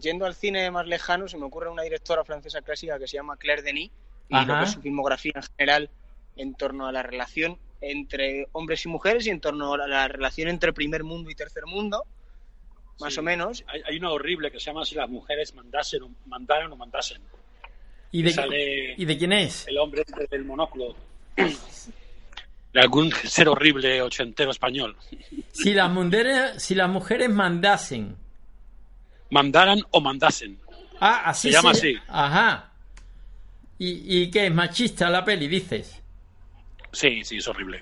yendo 0.00 0.24
al 0.26 0.34
cine 0.34 0.70
más 0.70 0.86
lejano, 0.86 1.26
se 1.26 1.36
me 1.38 1.44
ocurre 1.46 1.68
una 1.70 1.82
directora 1.82 2.24
francesa 2.24 2.62
clásica 2.62 2.98
que 2.98 3.06
se 3.06 3.16
llama 3.16 3.36
Claire 3.36 3.62
Denis 3.62 3.90
y 4.28 4.34
Ajá. 4.34 4.46
lo 4.46 4.58
que 4.58 4.64
es 4.64 4.70
su 4.72 4.80
filmografía 4.80 5.32
en 5.34 5.42
general 5.42 5.90
en 6.36 6.54
torno 6.54 6.86
a 6.86 6.92
la 6.92 7.02
relación 7.02 7.58
entre 7.80 8.46
hombres 8.52 8.84
y 8.84 8.88
mujeres 8.88 9.26
y 9.26 9.30
en 9.30 9.40
torno 9.40 9.74
a 9.74 9.86
la 9.88 10.08
relación 10.08 10.48
entre 10.48 10.72
primer 10.72 11.02
mundo 11.04 11.30
y 11.30 11.34
tercer 11.34 11.66
mundo, 11.66 12.04
más 13.00 13.12
Sí. 13.14 13.20
o 13.20 13.22
menos. 13.22 13.64
Hay, 13.66 13.82
hay 13.84 13.96
una 13.96 14.10
horrible 14.10 14.50
que 14.50 14.60
se 14.60 14.66
llama 14.66 14.84
Si 14.84 14.94
las 14.94 15.08
mujeres 15.10 15.54
mandasen 15.54 16.02
o, 16.04 16.10
mandaran 16.26 16.70
o 16.72 16.76
mandasen. 16.76 17.20
¿Y 18.12 18.22
de, 18.22 18.30
Sale- 18.32 18.94
¿Y 18.96 19.04
de 19.04 19.18
quién 19.18 19.32
es? 19.32 19.66
El 19.66 19.78
hombre 19.78 20.02
este 20.06 20.26
del 20.30 20.44
monóculo. 20.44 20.94
De 21.36 22.80
algún 22.80 23.10
ser 23.10 23.48
horrible 23.48 24.00
ochentero 24.02 24.50
español. 24.50 24.96
Si 25.52 25.74
las, 25.74 25.90
mujeres, 25.90 26.62
si 26.62 26.74
las 26.74 26.88
mujeres 26.88 27.28
mandasen. 27.30 28.16
Mandaran 29.30 29.80
o 29.90 30.00
mandasen. 30.00 30.58
Ah, 31.00 31.22
así 31.26 31.48
Se 31.48 31.54
llama 31.54 31.70
así. 31.72 31.96
Ajá. 32.08 32.71
¿Y, 33.84 34.22
¿Y 34.22 34.30
qué 34.30 34.46
es 34.46 34.54
machista 34.54 35.10
la 35.10 35.24
peli, 35.24 35.48
dices? 35.48 36.00
Sí, 36.92 37.24
sí, 37.24 37.38
es 37.38 37.48
horrible. 37.48 37.80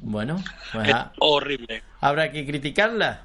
Bueno, 0.00 0.42
pues 0.72 0.88
Es 0.88 0.96
horrible. 1.20 1.84
habrá 2.00 2.32
que 2.32 2.44
criticarla. 2.44 3.22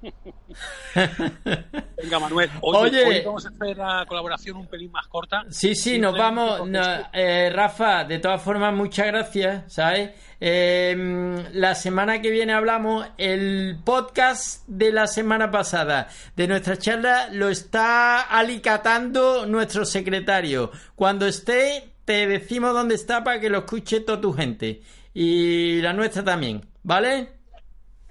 Venga, 1.96 2.18
Manuel. 2.18 2.50
Oye. 2.60 3.04
hoy 3.04 3.22
vamos 3.24 3.46
a 3.46 3.48
hacer 3.48 3.76
la 3.76 4.04
colaboración 4.06 4.56
un 4.56 4.66
pelín 4.66 4.90
más 4.92 5.06
corta. 5.08 5.44
Sí, 5.50 5.74
sí, 5.74 5.98
nos 5.98 6.16
vamos. 6.16 6.68
no, 6.68 6.80
eh, 7.12 7.50
Rafa, 7.52 8.04
de 8.04 8.18
todas 8.18 8.40
formas, 8.42 8.74
muchas 8.74 9.06
gracias, 9.06 9.72
¿sabes? 9.72 10.10
Eh, 10.40 11.44
la 11.52 11.74
semana 11.74 12.20
que 12.22 12.30
viene 12.30 12.52
hablamos, 12.52 13.06
el 13.18 13.78
podcast 13.84 14.66
de 14.68 14.92
la 14.92 15.08
semana 15.08 15.50
pasada 15.50 16.08
de 16.36 16.46
nuestra 16.46 16.78
charla 16.78 17.28
lo 17.32 17.48
está 17.48 18.22
alicatando 18.22 19.46
nuestro 19.46 19.84
secretario. 19.84 20.70
Cuando 20.94 21.26
esté, 21.26 21.92
te 22.04 22.26
decimos 22.26 22.72
dónde 22.72 22.94
está 22.94 23.24
para 23.24 23.40
que 23.40 23.50
lo 23.50 23.58
escuche 23.58 24.00
toda 24.00 24.20
tu 24.20 24.32
gente. 24.32 24.82
Y 25.12 25.80
la 25.80 25.92
nuestra 25.92 26.22
también, 26.22 26.64
¿vale? 26.84 27.32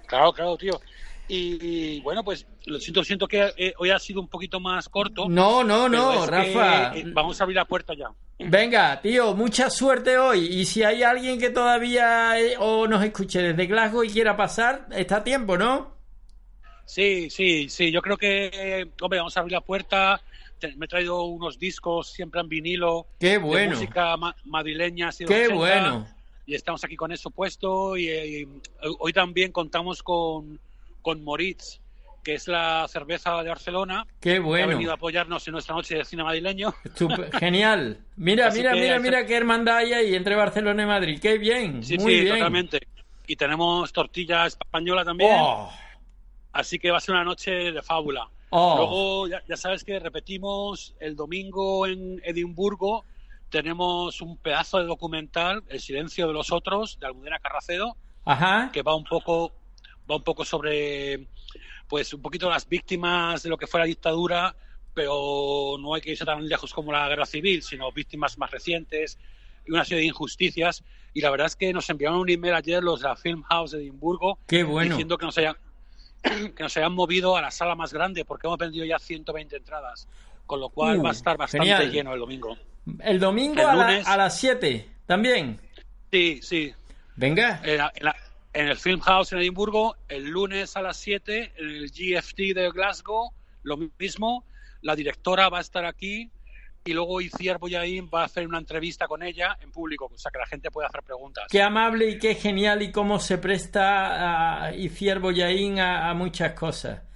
Claro, 0.06 0.32
claro, 0.32 0.56
tío. 0.56 0.78
Y, 1.28 1.58
y, 1.96 2.00
bueno, 2.00 2.24
pues 2.24 2.46
lo 2.66 2.78
siento, 2.80 3.04
siento 3.04 3.28
que 3.28 3.52
eh, 3.56 3.74
hoy 3.78 3.90
ha 3.90 3.98
sido 3.98 4.20
un 4.20 4.28
poquito 4.28 4.60
más 4.60 4.88
corto. 4.88 5.28
No, 5.28 5.62
no, 5.62 5.88
no, 5.88 6.24
que, 6.24 6.30
Rafa. 6.30 6.96
eh, 6.96 7.04
vamos 7.12 7.38
a 7.40 7.44
abrir 7.44 7.56
la 7.56 7.66
puerta 7.66 7.92
ya. 7.94 8.06
Venga, 8.38 9.00
tío, 9.02 9.34
mucha 9.34 9.68
suerte 9.68 10.16
hoy. 10.16 10.46
Y 10.46 10.64
si 10.64 10.82
hay 10.82 11.02
alguien 11.02 11.38
que 11.38 11.50
todavía 11.50 12.40
eh, 12.40 12.54
o 12.58 12.86
nos 12.86 13.04
escuche 13.04 13.42
desde 13.42 13.66
Glasgow 13.66 14.04
y 14.04 14.08
quiera 14.10 14.36
pasar, 14.36 14.86
está 14.92 15.16
a 15.16 15.24
tiempo, 15.24 15.58
¿no? 15.58 15.96
Sí, 16.86 17.28
sí, 17.30 17.68
sí. 17.68 17.90
Yo 17.92 18.00
creo 18.00 18.16
que, 18.16 18.88
hombre, 19.02 19.18
vamos 19.18 19.36
a 19.36 19.40
abrir 19.40 19.52
la 19.52 19.60
puerta. 19.60 20.20
Me 20.76 20.86
he 20.86 20.88
traído 20.88 21.24
unos 21.24 21.58
discos 21.58 22.08
siempre 22.10 22.40
en 22.40 22.48
vinilo. 22.48 23.06
Qué 23.20 23.32
de 23.32 23.38
bueno. 23.38 23.72
música 23.74 24.16
ma- 24.16 24.34
madrileña. 24.44 25.10
Qué 25.16 25.24
80, 25.26 25.54
bueno. 25.54 26.08
Y 26.46 26.54
estamos 26.54 26.82
aquí 26.84 26.96
con 26.96 27.12
eso 27.12 27.28
puesto. 27.30 27.96
Y, 27.98 28.08
eh, 28.08 28.48
hoy 29.00 29.12
también 29.12 29.52
contamos 29.52 30.02
con, 30.02 30.58
con 31.02 31.22
Moritz, 31.24 31.80
que 32.24 32.34
es 32.34 32.46
la 32.48 32.86
cerveza 32.88 33.42
de 33.42 33.48
Barcelona. 33.48 34.06
Qué 34.20 34.32
que 34.32 34.36
ha 34.36 34.40
bueno. 34.40 34.66
venido 34.68 34.90
a 34.90 34.94
apoyarnos 34.94 35.46
en 35.48 35.52
nuestra 35.52 35.74
noche 35.74 35.96
de 35.96 36.04
cine 36.04 36.24
madrileño. 36.24 36.74
Genial. 37.38 37.98
Mira, 38.16 38.48
Así 38.48 38.58
mira, 38.58 38.72
que 38.72 38.80
mira, 38.80 38.98
mira 38.98 39.26
qué 39.26 39.36
hermandad 39.36 39.78
hay 39.78 39.92
ahí 39.92 40.14
entre 40.14 40.34
Barcelona 40.36 40.82
y 40.82 40.86
Madrid. 40.86 41.18
Qué 41.20 41.38
bien. 41.38 41.82
Sí, 41.82 41.96
Muy 41.98 42.12
sí, 42.14 42.20
bien. 42.22 42.34
totalmente. 42.36 42.80
Y 43.26 43.36
tenemos 43.36 43.92
tortilla 43.92 44.46
española 44.46 45.04
también. 45.04 45.30
Oh, 45.38 45.70
Así 46.52 46.78
que 46.78 46.90
va 46.90 46.96
a 46.98 47.00
ser 47.00 47.14
una 47.14 47.24
noche 47.24 47.50
de 47.50 47.82
fábula. 47.82 48.28
oh. 48.50 48.76
Luego, 48.76 49.28
ya, 49.28 49.42
ya 49.48 49.56
sabes 49.56 49.84
que 49.84 49.98
repetimos 49.98 50.94
el 50.98 51.14
domingo 51.14 51.86
en 51.86 52.20
Edimburgo. 52.24 53.04
Tenemos 53.50 54.20
un 54.20 54.36
pedazo 54.38 54.78
de 54.78 54.84
documental, 54.84 55.62
El 55.68 55.80
silencio 55.80 56.26
de 56.26 56.32
los 56.34 56.52
otros, 56.52 56.98
de 57.00 57.06
Almudena 57.06 57.38
Carracedo, 57.38 57.96
Ajá. 58.24 58.70
que 58.72 58.82
va 58.82 58.94
un 58.94 59.04
poco, 59.04 59.52
va 60.10 60.16
un 60.16 60.22
poco 60.22 60.44
sobre, 60.44 61.26
pues, 61.88 62.12
un 62.14 62.22
poquito 62.22 62.48
las 62.50 62.68
víctimas 62.68 63.42
de 63.42 63.50
lo 63.50 63.56
que 63.56 63.66
fue 63.66 63.80
la 63.80 63.86
dictadura, 63.86 64.54
pero 64.94 65.76
no 65.80 65.94
hay 65.94 66.00
que 66.00 66.10
irse 66.12 66.24
tan 66.24 66.46
lejos 66.48 66.72
como 66.74 66.92
la 66.92 67.08
guerra 67.08 67.26
civil, 67.26 67.62
sino 67.62 67.92
víctimas 67.92 68.36
más 68.38 68.50
recientes 68.50 69.18
y 69.66 69.70
una 69.72 69.84
serie 69.84 70.00
de 70.02 70.06
injusticias. 70.08 70.82
Y 71.14 71.20
la 71.20 71.30
verdad 71.30 71.46
es 71.46 71.56
que 71.56 71.72
nos 71.72 71.88
enviaron 71.90 72.18
un 72.18 72.28
email 72.30 72.54
ayer 72.54 72.82
los 72.82 73.00
de 73.00 73.08
la 73.08 73.16
Film 73.16 73.42
House 73.44 73.70
de 73.72 73.78
Edimburgo 73.78 74.38
Qué 74.46 74.62
bueno. 74.64 74.90
diciendo 74.90 75.16
que 75.18 75.26
nos 75.26 75.38
hayan 75.38 75.56
que 76.56 76.62
nos 76.62 76.76
hayan 76.76 76.92
movido 76.92 77.36
a 77.36 77.42
la 77.42 77.50
sala 77.50 77.74
más 77.76 77.92
grande 77.92 78.24
porque 78.24 78.46
hemos 78.46 78.58
vendido 78.58 78.84
ya 78.84 78.98
120 78.98 79.56
entradas, 79.56 80.08
con 80.46 80.58
lo 80.60 80.68
cual 80.68 80.98
Uh, 80.98 81.02
va 81.04 81.10
a 81.10 81.12
estar 81.12 81.36
bastante 81.36 81.66
genial. 81.68 81.92
lleno 81.92 82.12
el 82.12 82.20
domingo. 82.20 82.56
El 83.00 83.20
domingo 83.20 83.60
El 83.60 83.66
a, 83.68 83.74
la- 83.74 83.84
lunes- 83.90 84.06
a 84.06 84.16
las 84.16 84.38
7 84.38 84.88
también. 85.06 85.60
Sí, 86.10 86.40
sí. 86.42 86.72
Venga. 87.16 87.60
En, 87.64 87.78
la- 87.78 87.92
en 87.94 88.04
la- 88.04 88.16
en 88.52 88.68
el 88.68 88.76
Film 88.76 89.00
House 89.00 89.32
en 89.32 89.38
Edimburgo, 89.38 89.96
el 90.08 90.26
lunes 90.26 90.76
a 90.76 90.82
las 90.82 90.96
7, 90.98 91.52
en 91.56 91.68
el 91.68 91.90
GFT 91.90 92.54
de 92.54 92.70
Glasgow, 92.70 93.32
lo 93.62 93.76
mismo. 93.98 94.44
La 94.80 94.94
directora 94.94 95.48
va 95.48 95.58
a 95.58 95.60
estar 95.60 95.84
aquí 95.84 96.30
y 96.84 96.92
luego 96.92 97.20
Iciar 97.20 97.58
Boyain 97.58 98.08
va 98.12 98.22
a 98.22 98.24
hacer 98.24 98.46
una 98.46 98.58
entrevista 98.58 99.06
con 99.06 99.22
ella 99.22 99.58
en 99.60 99.70
público, 99.70 100.10
o 100.12 100.18
sea 100.18 100.30
que 100.30 100.38
la 100.38 100.46
gente 100.46 100.70
puede 100.70 100.86
hacer 100.88 101.02
preguntas. 101.02 101.44
Qué 101.50 101.60
amable 101.60 102.08
y 102.08 102.18
qué 102.18 102.34
genial 102.34 102.82
y 102.82 102.92
cómo 102.92 103.18
se 103.20 103.38
presta 103.38 104.64
a 104.66 104.74
Iciar 104.74 105.18
a 105.18 106.14
muchas 106.14 106.52
cosas. 106.54 107.07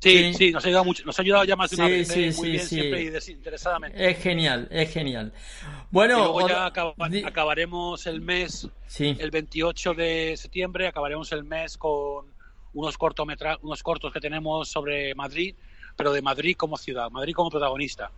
Sí, 0.00 0.32
sí. 0.32 0.34
sí, 0.34 0.52
nos 0.52 0.64
ha 0.64 0.68
ayudado 0.68 0.84
mucho, 0.84 1.04
nos 1.04 1.18
ha 1.18 1.22
ayudado 1.22 1.44
ya 1.44 1.56
más 1.56 1.70
de 1.70 1.76
una 1.76 1.88
vez, 1.88 2.08
sí, 2.08 2.24
¿eh? 2.24 2.32
muy 2.36 2.50
bien 2.50 2.66
siempre 2.66 3.02
y 3.02 3.10
desinteresadamente. 3.10 4.10
Es 4.10 4.18
genial, 4.18 4.68
es 4.70 4.92
genial. 4.92 5.32
y 5.34 5.66
Bueno, 5.90 6.18
luego 6.18 6.34
o- 6.44 6.48
ya 6.48 6.66
acaba- 6.66 6.94
di- 7.08 7.24
acabaremos 7.24 8.06
el 8.06 8.20
mes 8.20 8.68
sí. 8.86 9.16
el 9.18 9.30
28 9.32 9.94
de 9.94 10.34
septiembre 10.36 10.86
acabaremos 10.86 11.32
el 11.32 11.42
mes 11.42 11.76
con 11.76 12.26
unos 12.74 12.96
cortometra 12.96 13.58
unos 13.62 13.82
cortos 13.82 14.12
que 14.12 14.20
tenemos 14.20 14.68
sobre 14.68 15.14
Madrid, 15.16 15.56
pero 15.96 16.12
de 16.12 16.22
Madrid 16.22 16.54
como 16.56 16.76
ciudad, 16.76 17.10
Madrid 17.10 17.32
como 17.34 17.50
protagonista. 17.50 18.12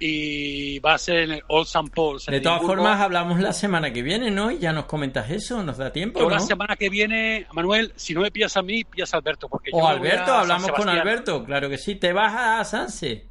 Y 0.00 0.78
va 0.78 0.94
a 0.94 0.98
ser 0.98 1.18
en 1.18 1.30
el 1.32 1.42
Old 1.48 1.66
St. 1.66 1.90
Paul's. 1.94 2.28
en 2.28 2.32
De 2.34 2.40
todas 2.40 2.62
formas, 2.62 3.00
hablamos 3.00 3.40
la 3.40 3.52
semana 3.52 3.92
que 3.92 4.02
viene, 4.02 4.30
¿no? 4.30 4.50
Y 4.52 4.58
ya 4.58 4.72
nos 4.72 4.84
comentas 4.84 5.28
eso, 5.30 5.62
nos 5.64 5.76
da 5.76 5.92
tiempo, 5.92 6.20
Yo 6.20 6.26
¿no? 6.28 6.34
la 6.36 6.40
semana 6.40 6.76
que 6.76 6.88
viene, 6.88 7.46
Manuel, 7.52 7.92
si 7.96 8.14
no 8.14 8.20
me 8.20 8.30
pillas 8.30 8.56
a 8.56 8.62
mí, 8.62 8.84
pillas 8.84 9.12
a 9.14 9.16
Alberto. 9.16 9.48
Porque 9.48 9.70
yo 9.72 9.78
O 9.78 9.80
voy 9.80 9.90
Alberto, 9.90 10.32
hablamos 10.32 10.70
con. 10.70 10.88
Alberto, 10.88 11.44
claro 11.44 11.68
que 11.68 11.78
sí. 11.78 11.96
¿Te 11.96 12.12
vas 12.12 12.32
a 12.34 12.64
Sanse? 12.64 13.26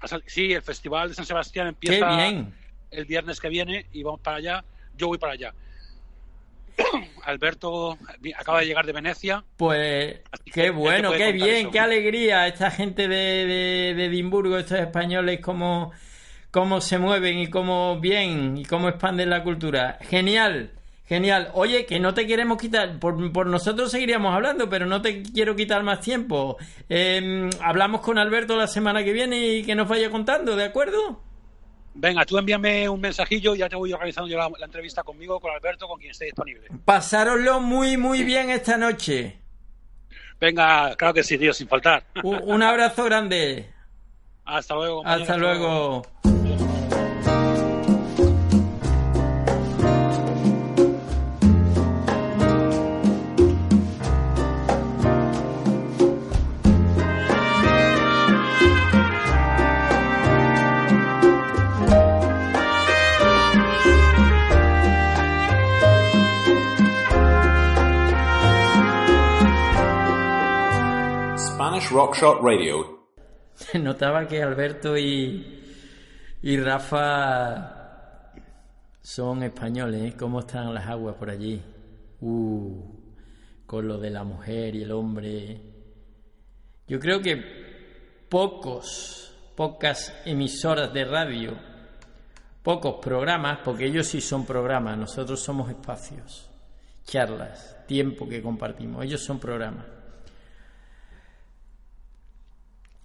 A 0.00 0.06
San- 0.08 0.22
Sí, 0.26 0.52
el 0.52 0.62
Festival 0.62 1.08
de 1.08 1.14
San 1.14 1.26
Sebastián 1.26 1.66
empieza 1.68 2.14
bien. 2.16 2.54
el 2.90 3.04
viernes 3.04 3.40
que 3.40 3.48
viene 3.48 3.86
y 3.92 4.02
vamos 4.04 4.20
para 4.20 4.36
allá. 4.36 4.64
Yo 4.96 5.08
voy 5.08 5.18
para 5.18 5.32
allá. 5.32 5.52
Alberto 7.24 7.98
acaba 8.36 8.60
de 8.60 8.66
llegar 8.66 8.86
de 8.86 8.92
Venecia. 8.92 9.44
Pues 9.56 10.20
qué 10.52 10.70
bueno, 10.70 11.12
qué 11.12 11.32
bien, 11.32 11.56
eso. 11.56 11.70
qué 11.70 11.80
alegría 11.80 12.46
esta 12.46 12.70
gente 12.70 13.08
de, 13.08 13.46
de, 13.46 13.94
de 13.94 14.04
Edimburgo, 14.06 14.58
estos 14.58 14.78
españoles, 14.78 15.40
cómo, 15.40 15.92
cómo 16.50 16.80
se 16.80 16.98
mueven 16.98 17.38
y 17.38 17.48
cómo 17.48 17.98
bien 18.00 18.58
y 18.58 18.64
cómo 18.64 18.88
expanden 18.88 19.30
la 19.30 19.42
cultura. 19.42 19.98
Genial, 20.02 20.72
genial. 21.06 21.50
Oye, 21.54 21.86
que 21.86 22.00
no 22.00 22.14
te 22.14 22.26
queremos 22.26 22.58
quitar, 22.58 22.98
por, 22.98 23.32
por 23.32 23.46
nosotros 23.46 23.90
seguiríamos 23.90 24.34
hablando, 24.34 24.68
pero 24.68 24.86
no 24.86 25.00
te 25.02 25.22
quiero 25.22 25.56
quitar 25.56 25.82
más 25.82 26.00
tiempo. 26.00 26.56
Eh, 26.88 27.48
hablamos 27.60 28.00
con 28.00 28.18
Alberto 28.18 28.56
la 28.56 28.66
semana 28.66 29.04
que 29.04 29.12
viene 29.12 29.38
y 29.38 29.62
que 29.62 29.74
nos 29.74 29.88
vaya 29.88 30.10
contando, 30.10 30.56
¿de 30.56 30.64
acuerdo? 30.64 31.31
Venga, 31.94 32.24
tú 32.24 32.38
envíame 32.38 32.88
un 32.88 33.00
mensajillo 33.00 33.54
y 33.54 33.58
ya 33.58 33.68
te 33.68 33.76
voy 33.76 33.92
organizando 33.92 34.28
yo 34.28 34.38
la, 34.38 34.50
la 34.58 34.66
entrevista 34.66 35.02
conmigo, 35.02 35.38
con 35.40 35.50
Alberto, 35.52 35.86
con 35.86 35.98
quien 35.98 36.10
esté 36.12 36.26
disponible. 36.26 36.68
Pasároslo 36.84 37.60
muy, 37.60 37.96
muy 37.96 38.24
bien 38.24 38.50
esta 38.50 38.76
noche. 38.76 39.38
Venga, 40.40 40.96
claro 40.96 41.14
que 41.14 41.22
sí, 41.22 41.38
tío, 41.38 41.52
sin 41.52 41.68
faltar. 41.68 42.04
Un, 42.22 42.40
un 42.42 42.62
abrazo 42.62 43.04
grande. 43.04 43.70
Hasta 44.44 44.74
luego. 44.74 45.06
Hasta 45.06 45.36
luego. 45.36 46.02
Spanish 71.82 71.90
Rockshot 71.90 72.42
Radio. 72.42 73.08
Notaba 73.80 74.26
que 74.26 74.42
Alberto 74.42 74.96
y, 74.96 75.62
y 76.42 76.56
Rafa 76.58 78.32
son 79.00 79.42
españoles, 79.42 80.12
¿eh? 80.12 80.16
¿Cómo 80.18 80.40
están 80.40 80.72
las 80.74 80.86
aguas 80.86 81.16
por 81.16 81.30
allí? 81.30 81.60
Uh, 82.20 82.82
con 83.66 83.88
lo 83.88 83.98
de 83.98 84.10
la 84.10 84.24
mujer 84.24 84.76
y 84.76 84.82
el 84.82 84.92
hombre. 84.92 85.60
Yo 86.86 86.98
creo 87.00 87.20
que 87.20 87.42
pocos, 88.28 89.34
pocas 89.56 90.14
emisoras 90.24 90.92
de 90.92 91.04
radio, 91.04 91.56
pocos 92.62 92.96
programas, 93.02 93.60
porque 93.64 93.86
ellos 93.86 94.06
sí 94.06 94.20
son 94.20 94.44
programas, 94.46 94.98
nosotros 94.98 95.40
somos 95.40 95.70
espacios, 95.70 96.48
charlas, 97.04 97.84
tiempo 97.86 98.28
que 98.28 98.42
compartimos, 98.42 99.04
ellos 99.04 99.22
son 99.24 99.38
programas. 99.38 100.01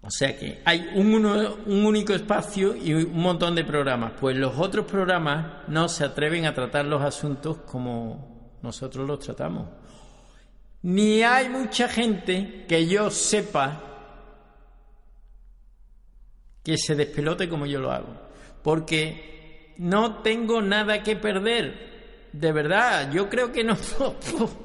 O 0.01 0.10
sea 0.12 0.38
que 0.38 0.62
hay 0.63 0.91
un, 0.95 1.13
uno- 1.15 1.57
un 1.65 1.86
único 1.86 2.13
espacio 2.13 2.75
y 2.75 2.93
un 2.93 3.19
montón 3.19 3.55
de 3.55 3.63
programas. 3.65 4.13
Pues 4.19 4.38
los 4.38 4.57
otros 4.57 4.86
programas 4.86 5.67
no 5.67 5.89
se 5.89 6.03
atreven 6.05 6.45
a 6.45 6.53
tratar 6.53 6.86
los 6.86 7.01
asuntos 7.01 7.57
como 7.65 8.57
nosotros 8.62 9.07
los 9.07 9.19
tratamos. 9.19 9.67
Ni 10.83 11.23
hay 11.23 11.49
mucha 11.49 11.89
gente 11.89 12.65
que 12.67 12.88
yo 12.88 13.10
sepa 13.10 13.83
que 16.63 16.77
se 16.77 16.95
despelote 16.95 17.49
como 17.49 17.65
yo 17.65 17.79
lo 17.79 17.91
hago. 17.91 18.13
Porque 18.63 19.73
no 19.77 20.17
tengo 20.21 20.62
nada 20.62 21.01
que 21.03 21.15
perder. 21.15 22.29
De 22.33 22.51
verdad, 22.51 23.12
yo 23.12 23.29
creo 23.29 23.51
que 23.51 23.63
no. 23.63 23.75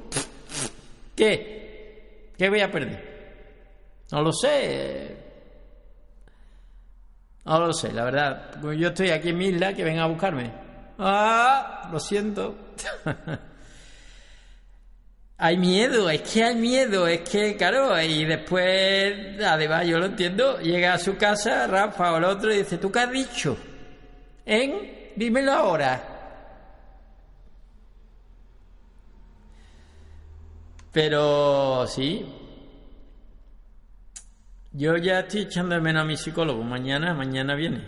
¿Qué? 1.15 2.31
¿Qué 2.37 2.49
voy 2.49 2.59
a 2.61 2.71
perder? 2.71 3.12
No 4.11 4.21
lo 4.21 4.31
sé. 4.31 5.17
No 7.45 7.59
lo 7.59 7.73
sé, 7.73 7.91
la 7.91 8.05
verdad. 8.05 8.61
Yo 8.61 8.89
estoy 8.89 9.09
aquí 9.09 9.29
en 9.29 9.37
mi 9.37 9.47
isla, 9.47 9.73
que 9.73 9.83
venga 9.83 10.03
a 10.03 10.07
buscarme. 10.07 10.51
Ah, 10.99 11.89
lo 11.91 11.99
siento. 11.99 12.55
hay 15.37 15.57
miedo, 15.57 16.09
es 16.09 16.21
que 16.21 16.43
hay 16.43 16.55
miedo, 16.55 17.07
es 17.07 17.21
que, 17.29 17.57
claro, 17.57 18.01
y 18.01 18.23
después, 18.23 19.43
además, 19.43 19.85
yo 19.85 19.99
lo 19.99 20.05
entiendo, 20.05 20.59
llega 20.59 20.93
a 20.93 20.99
su 20.99 21.17
casa, 21.17 21.67
Rafa 21.67 22.13
o 22.13 22.17
el 22.17 22.23
otro, 22.23 22.53
y 22.53 22.59
dice, 22.59 22.77
¿tú 22.77 22.91
qué 22.91 22.99
has 22.99 23.11
dicho? 23.11 23.57
¿En? 24.45 25.11
Dímelo 25.15 25.51
ahora. 25.51 26.09
Pero 30.91 31.87
sí, 31.87 32.23
yo 34.73 34.97
ya 34.97 35.19
estoy 35.19 35.41
echando 35.41 35.75
de 35.75 35.81
menos 35.81 36.01
a 36.01 36.05
mi 36.05 36.17
psicólogo. 36.17 36.63
Mañana, 36.63 37.13
mañana 37.13 37.55
viene. 37.55 37.83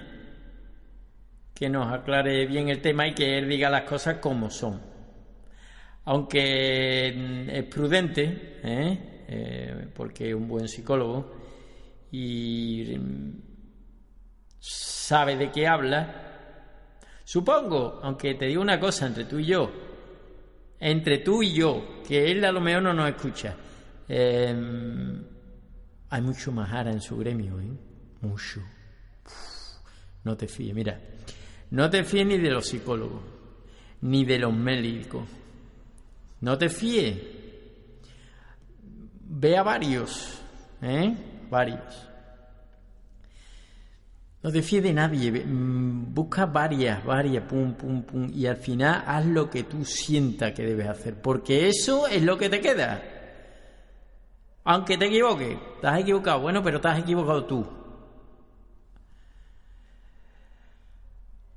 Que 1.53 1.67
nos 1.67 1.91
aclare 1.91 2.45
bien 2.45 2.69
el 2.69 2.81
tema 2.81 3.07
y 3.07 3.15
que 3.15 3.39
él 3.39 3.49
diga 3.49 3.69
las 3.69 3.83
cosas 3.83 4.17
como 4.19 4.51
son. 4.51 4.79
Aunque 6.03 7.13
mm, 7.15 7.49
es 7.49 7.63
prudente, 7.63 8.59
¿eh? 8.63 9.25
Eh, 9.27 9.87
porque 9.95 10.29
es 10.29 10.35
un 10.35 10.47
buen 10.47 10.67
psicólogo 10.67 11.33
y 12.11 12.95
mm, 12.95 13.31
sabe 14.59 15.35
de 15.35 15.49
qué 15.49 15.67
habla. 15.67 16.21
Supongo, 17.23 17.99
aunque 18.03 18.35
te 18.35 18.45
digo 18.45 18.61
una 18.61 18.79
cosa 18.79 19.07
entre 19.07 19.25
tú 19.25 19.39
y 19.39 19.45
yo, 19.45 19.71
entre 20.79 21.17
tú 21.19 21.41
y 21.41 21.53
yo, 21.53 22.03
que 22.07 22.31
él 22.31 22.45
a 22.45 22.51
lo 22.51 22.61
mejor 22.61 22.83
no 22.83 22.93
nos 22.93 23.09
escucha. 23.09 23.55
Eh, 24.07 24.53
hay 26.15 26.21
mucho 26.21 26.49
majara 26.49 26.91
en 26.91 27.01
su 27.01 27.17
gremio, 27.17 27.59
¿eh? 27.59 27.77
Mucho. 28.21 28.61
no 30.23 30.37
te 30.37 30.47
fíes, 30.47 30.73
mira. 30.73 30.97
No 31.71 31.89
te 31.89 32.05
fíes 32.05 32.25
ni 32.25 32.37
de 32.37 32.49
los 32.49 32.67
psicólogos, 32.67 33.21
ni 33.99 34.23
de 34.23 34.39
los 34.39 34.53
médicos. 34.53 35.27
No 36.39 36.57
te 36.57 36.69
fíes. 36.69 37.17
Ve 39.27 39.57
a 39.57 39.63
varios, 39.63 40.39
¿eh? 40.81 41.13
Varios. 41.49 42.07
No 44.41 44.51
te 44.53 44.61
fíes 44.61 44.83
de 44.83 44.93
nadie, 44.93 45.31
mm, 45.31 46.13
busca 46.13 46.45
varias, 46.45 47.03
varias, 47.03 47.43
pum, 47.43 47.73
pum, 47.73 48.03
pum, 48.03 48.31
y 48.33 48.45
al 48.45 48.55
final 48.55 49.03
haz 49.05 49.25
lo 49.25 49.49
que 49.49 49.63
tú 49.63 49.83
sientas 49.83 50.53
que 50.53 50.63
debes 50.63 50.87
hacer, 50.87 51.21
porque 51.21 51.67
eso 51.67 52.07
es 52.07 52.23
lo 52.23 52.37
que 52.37 52.47
te 52.47 52.61
queda. 52.61 53.14
Aunque 54.65 54.97
te 54.97 55.05
equivoques, 55.05 55.57
has 55.83 55.99
equivocado, 55.99 56.41
bueno, 56.41 56.63
pero 56.63 56.81
has 56.83 56.99
equivocado 56.99 57.45
tú. 57.45 57.65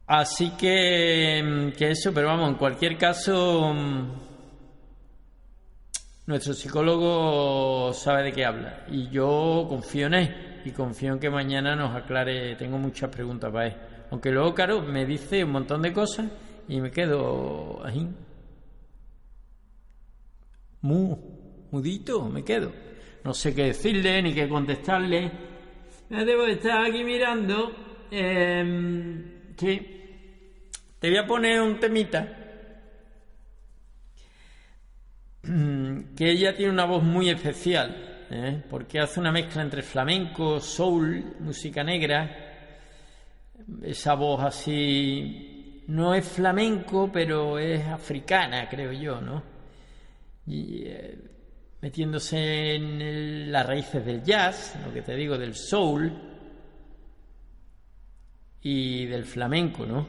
Así 0.07 0.51
que, 0.57 1.43
mm, 1.43 1.77
que 1.77 1.91
eso, 1.91 2.13
pero 2.15 2.29
vamos, 2.29 2.49
en 2.51 2.55
cualquier 2.57 2.97
caso, 2.97 3.73
mm, 3.75 4.07
nuestro 6.27 6.55
psicólogo 6.55 7.93
sabe 7.95 8.25
de 8.25 8.33
qué 8.33 8.45
habla 8.45 8.85
y 8.89 9.09
yo 9.09 9.67
confío 9.69 10.07
en 10.07 10.15
él 10.15 10.61
y 10.65 10.73
confío 10.73 11.15
en 11.15 11.19
que 11.19 11.31
mañana 11.31 11.75
nos 11.77 11.95
aclare. 11.95 12.57
Tengo 12.57 12.79
muchas 12.79 13.11
preguntas 13.11 13.51
para 13.51 13.67
él. 13.69 13.77
Aunque 14.11 14.31
luego, 14.31 14.55
claro, 14.55 14.83
me 14.83 15.07
dice 15.07 15.45
un 15.45 15.53
montón 15.53 15.83
de 15.83 15.93
cosas 15.93 16.27
y 16.69 16.81
me 16.81 16.91
quedo 16.91 17.81
ahí. 17.85 18.09
Mu, 20.83 21.17
mudito, 21.71 22.25
me 22.29 22.45
quedo. 22.45 22.88
No 23.25 23.35
sé 23.35 23.55
qué 23.55 23.65
decirle 23.65 24.23
ni 24.23 24.35
qué 24.35 24.49
contestarle. 24.49 25.31
Me 26.09 26.25
debo 26.25 26.45
de 26.45 26.53
estar 26.53 26.85
aquí 26.87 27.05
mirando. 27.05 27.73
Eh, 28.11 29.55
sí. 29.57 29.95
Te 30.99 31.09
voy 31.09 31.19
a 31.19 31.27
poner 31.27 31.61
un 31.61 31.79
temita. 31.79 32.35
Que 36.17 36.31
ella 36.31 36.55
tiene 36.55 36.73
una 36.73 36.85
voz 36.85 37.03
muy 37.03 37.31
especial 37.31 38.27
¿eh? 38.31 38.63
porque 38.69 39.01
hace 39.01 39.21
una 39.21 39.33
mezcla 39.33 39.63
entre 39.63 39.83
flamenco, 39.83 40.61
soul, 40.61 41.37
música 41.41 41.83
negra. 41.83 42.47
Esa 43.83 44.15
voz 44.15 44.43
así 44.43 45.85
no 45.89 46.15
es 46.15 46.27
flamenco, 46.27 47.11
pero 47.13 47.59
es 47.59 47.87
africana, 47.87 48.69
creo 48.69 48.93
yo, 48.93 49.21
¿no? 49.21 49.43
Y, 50.47 50.83
eh, 50.85 51.19
metiéndose 51.81 52.75
en 52.75 53.53
las 53.53 53.67
raíces 53.67 54.05
del 54.05 54.23
jazz, 54.23 54.77
lo 54.85 54.93
que 54.93 55.03
te 55.03 55.15
digo, 55.15 55.39
del 55.39 55.55
soul 55.55 56.13
y 58.63 59.07
del 59.07 59.25
flamenco, 59.25 59.87
¿no? 59.87 60.07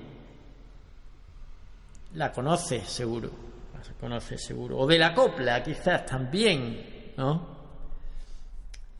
La 2.15 2.31
conoces 2.31 2.87
seguro, 2.89 3.29
la 3.73 3.81
conoces 3.99 4.43
seguro. 4.43 4.77
O 4.79 4.87
de 4.87 4.97
la 4.97 5.13
copla, 5.13 5.61
quizás 5.61 6.05
también, 6.05 7.13
¿no? 7.17 7.59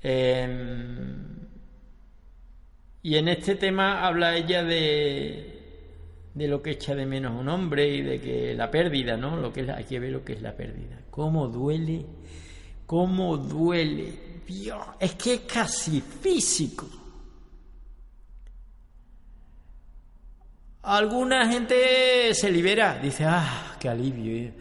Em, 0.02 1.40
y 3.02 3.16
en 3.16 3.28
este 3.28 3.56
tema 3.56 4.06
habla 4.06 4.36
ella 4.36 4.64
de, 4.64 5.60
de 6.36 6.48
lo 6.48 6.62
que 6.62 6.72
echa 6.72 6.94
de 6.94 7.06
menos 7.06 7.38
un 7.38 7.50
hombre 7.50 7.88
y 7.88 8.02
de 8.02 8.22
que 8.22 8.54
la 8.54 8.70
pérdida, 8.70 9.18
¿no? 9.18 9.38
Lo 9.38 9.52
que 9.52 9.62
es, 9.62 9.70
hay 9.70 9.86
que 9.86 10.00
ver 10.00 10.12
lo 10.12 10.24
que 10.24 10.34
es 10.34 10.42
la 10.42 10.56
pérdida. 10.56 11.02
¿Cómo 11.10 11.48
duele? 11.48 12.06
¿Cómo 12.90 13.38
duele? 13.38 14.42
Dios, 14.48 14.84
es 15.00 15.14
que 15.14 15.36
es 15.36 15.40
casi 15.42 16.02
físico. 16.02 16.88
Alguna 20.82 21.48
gente 21.48 22.34
se 22.34 22.52
libera, 22.52 22.98
dice, 22.98 23.26
ah, 23.26 23.78
qué 23.80 23.90
alivio 23.90 24.52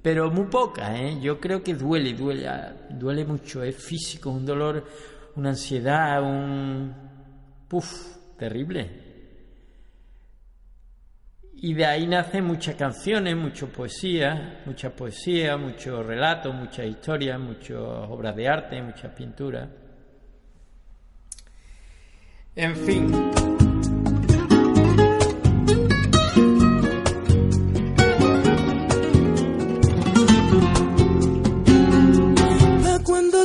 pero 0.00 0.30
muy 0.30 0.46
poca, 0.46 0.98
¿eh? 0.98 1.18
Yo 1.20 1.38
creo 1.38 1.62
que 1.62 1.74
duele, 1.74 2.14
duele, 2.14 2.48
duele 2.88 3.26
mucho, 3.26 3.62
es 3.62 3.76
físico, 3.76 4.30
un 4.30 4.46
dolor, 4.46 4.82
una 5.36 5.50
ansiedad, 5.50 6.22
un... 6.22 6.94
Puf, 7.68 8.16
terrible. 8.38 9.03
Y 11.66 11.72
de 11.72 11.86
ahí 11.86 12.06
nacen 12.06 12.44
muchas 12.44 12.74
canciones, 12.74 13.34
mucha 13.34 13.64
poesía, 13.64 14.60
mucha 14.66 14.90
poesía, 14.90 15.56
muchos 15.56 16.04
relatos, 16.04 16.54
muchas 16.54 16.84
historias, 16.84 17.40
muchas 17.40 17.78
obras 17.78 18.36
de 18.36 18.46
arte, 18.46 18.82
muchas 18.82 19.10
pinturas. 19.14 19.70
En 22.54 22.76
fin. 22.76 23.10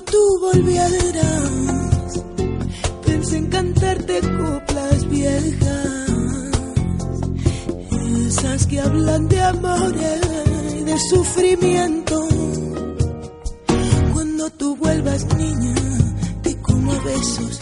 tú 0.02 0.40
volvieras, 0.40 1.09
esas 8.50 8.68
que 8.68 8.80
hablan 8.80 9.28
de 9.28 9.42
amor 9.42 9.94
y 10.78 10.84
de 10.84 11.00
sufrimiento. 11.10 12.28
Cuando 14.14 14.50
tú 14.52 14.76
vuelvas, 14.78 15.26
niña, 15.36 15.76
te 16.42 16.56
como 16.62 16.92
besos 17.02 17.60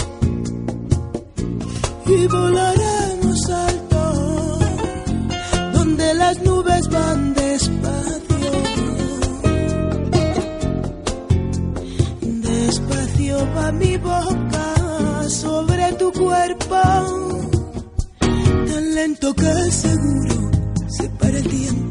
y 2.05 2.27
volaremos 2.27 3.49
alto, 3.49 4.59
donde 5.73 6.13
las 6.13 6.41
nubes 6.43 6.89
van 6.89 7.33
despacio 12.41 13.37
va 13.55 13.71
mi 13.73 13.97
boca 13.97 15.29
sobre 15.29 15.93
tu 15.93 16.11
cuerpo, 16.13 16.81
tan 18.19 18.95
lento 18.95 19.33
que 19.33 19.71
seguro 19.71 20.56
se 20.97 21.07
para 21.09 21.37
el. 21.37 21.86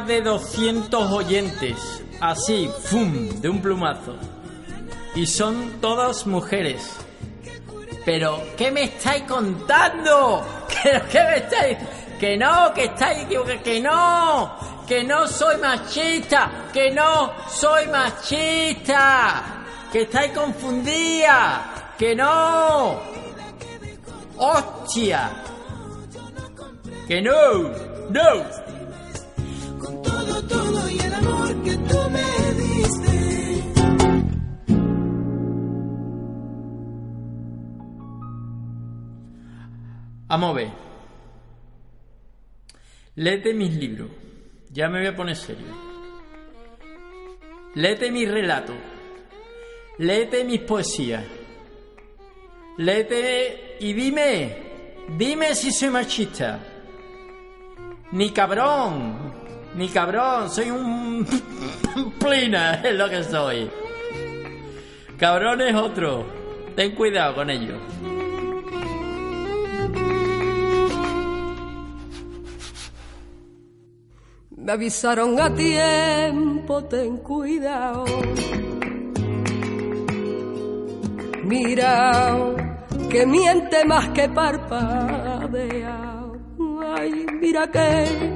De 0.00 0.20
200 0.22 1.12
oyentes, 1.12 2.02
así, 2.20 2.70
¡fum!, 2.84 3.28
de 3.40 3.48
un 3.48 3.60
plumazo. 3.60 4.16
Y 5.14 5.26
son 5.26 5.80
todas 5.80 6.26
mujeres. 6.26 6.96
Pero, 8.04 8.42
¿qué 8.56 8.70
me 8.70 8.84
estáis 8.84 9.22
contando? 9.24 10.44
¿Qué, 10.68 11.02
qué 11.10 11.20
me 11.20 11.36
estáis? 11.36 11.78
Que 12.18 12.36
no, 12.36 12.72
que 12.74 12.84
estáis 12.84 13.22
equivocados, 13.22 13.62
que 13.62 13.80
no, 13.80 14.56
que 14.86 15.04
no 15.04 15.26
soy 15.28 15.56
machista, 15.58 16.68
que 16.72 16.90
no 16.90 17.32
soy 17.48 17.86
machista, 17.88 19.42
que 19.92 20.02
estáis 20.02 20.32
confundida, 20.32 21.94
que 21.98 22.14
no. 22.14 23.00
¡Hostia! 24.36 25.30
Que 27.06 27.20
no, 27.20 27.70
no 28.10 28.63
Amove, 40.34 40.68
léete 43.14 43.54
mis 43.54 43.72
libros, 43.72 44.10
ya 44.72 44.88
me 44.88 44.98
voy 44.98 45.06
a 45.06 45.14
poner 45.14 45.36
serio. 45.36 45.68
Léete 47.76 48.10
mis 48.10 48.28
relatos, 48.28 48.74
léete 49.98 50.42
mis 50.42 50.58
poesías, 50.62 51.24
léete 52.78 53.76
y 53.78 53.92
dime, 53.92 54.56
dime 55.16 55.54
si 55.54 55.70
soy 55.70 55.90
machista. 55.90 56.58
Ni 58.10 58.30
cabrón, 58.30 59.32
ni 59.76 59.88
cabrón, 59.88 60.50
soy 60.50 60.68
un 60.68 61.24
plina, 62.18 62.80
es 62.82 62.94
lo 62.96 63.08
que 63.08 63.22
soy. 63.22 63.70
Cabrón 65.16 65.60
es 65.60 65.76
otro. 65.76 66.26
Ten 66.74 66.92
cuidado 66.96 67.36
con 67.36 67.50
ello. 67.50 67.78
Me 74.64 74.72
avisaron 74.72 75.38
a 75.38 75.54
tiempo, 75.54 76.82
ten 76.84 77.18
cuidado. 77.18 78.06
Mira, 81.44 82.32
que 83.10 83.26
miente 83.26 83.84
más 83.84 84.08
que 84.08 84.26
parpadea. 84.30 86.22
Ay, 86.96 87.26
mira 87.42 87.70
que 87.70 88.32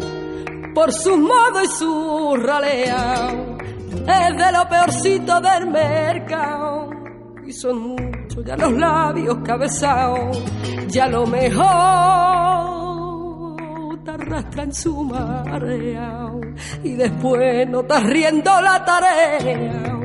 por 0.74 0.92
su 0.92 1.16
modo 1.16 1.62
y 1.62 1.66
su 1.66 2.36
ralea 2.36 3.34
es 3.90 4.36
de 4.36 4.52
lo 4.52 4.68
peorcito 4.68 5.40
del 5.40 5.70
mercado. 5.70 6.90
Y 7.46 7.52
son 7.54 7.96
muchos 7.96 8.44
ya 8.44 8.54
los 8.54 8.72
labios 8.74 9.38
cabezados, 9.42 10.44
ya 10.88 11.08
lo 11.08 11.26
mejor 11.26 12.87
arrastra 14.14 14.62
en 14.64 14.72
su 14.72 15.04
marea 15.04 16.30
y 16.82 16.94
después 16.94 17.68
no 17.68 17.80
estás 17.80 18.04
riendo 18.04 18.60
la 18.60 18.84
tarea 18.84 19.98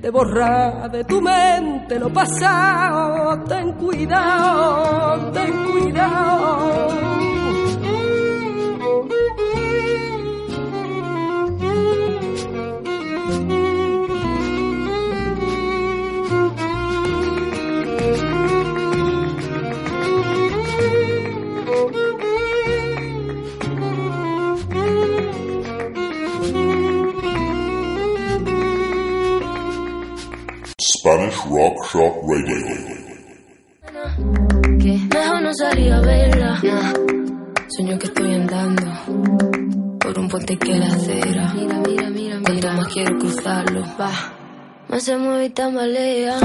de 0.00 0.10
borrar 0.10 0.90
de 0.90 1.04
tu 1.04 1.20
mente 1.20 1.98
lo 1.98 2.12
pasado. 2.12 3.42
Ten 3.44 3.72
cuidado, 3.72 5.32
ten 5.32 5.52
cuidado. 5.64 7.06
Rock 31.48 31.86
Shop 31.92 32.14
Radio. 32.26 32.66
Que 34.78 34.98
mejor 35.14 35.42
no 35.42 35.54
salir 35.54 35.92
a 35.92 36.00
verla. 36.00 36.60
Sueño 37.68 37.98
que 37.98 38.06
estoy 38.06 38.34
andando 38.34 38.82
por 40.00 40.18
un 40.18 40.28
puente 40.28 40.56
que 40.56 40.74
la 40.74 40.86
acera. 40.86 41.52
Mira, 41.54 41.80
mira, 41.86 42.10
mira, 42.10 42.40
Cuanto 42.42 42.72
más 42.72 42.86
quiero 42.92 43.18
cruzarlo, 43.18 43.82
va. 43.98 44.10
Más 44.88 45.02
se 45.02 45.16
mueve 45.16 45.46
y 45.46 45.50
tambalea. 45.50 46.38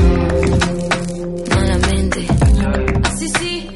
Malamente. 1.49 2.27
Así 3.03 3.27
sí. 3.27 3.70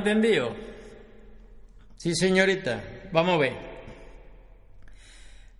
Entendido? 0.00 0.54
Sí, 1.96 2.14
señorita. 2.14 2.82
Vamos 3.12 3.34
a 3.34 3.38
ver. 3.38 3.70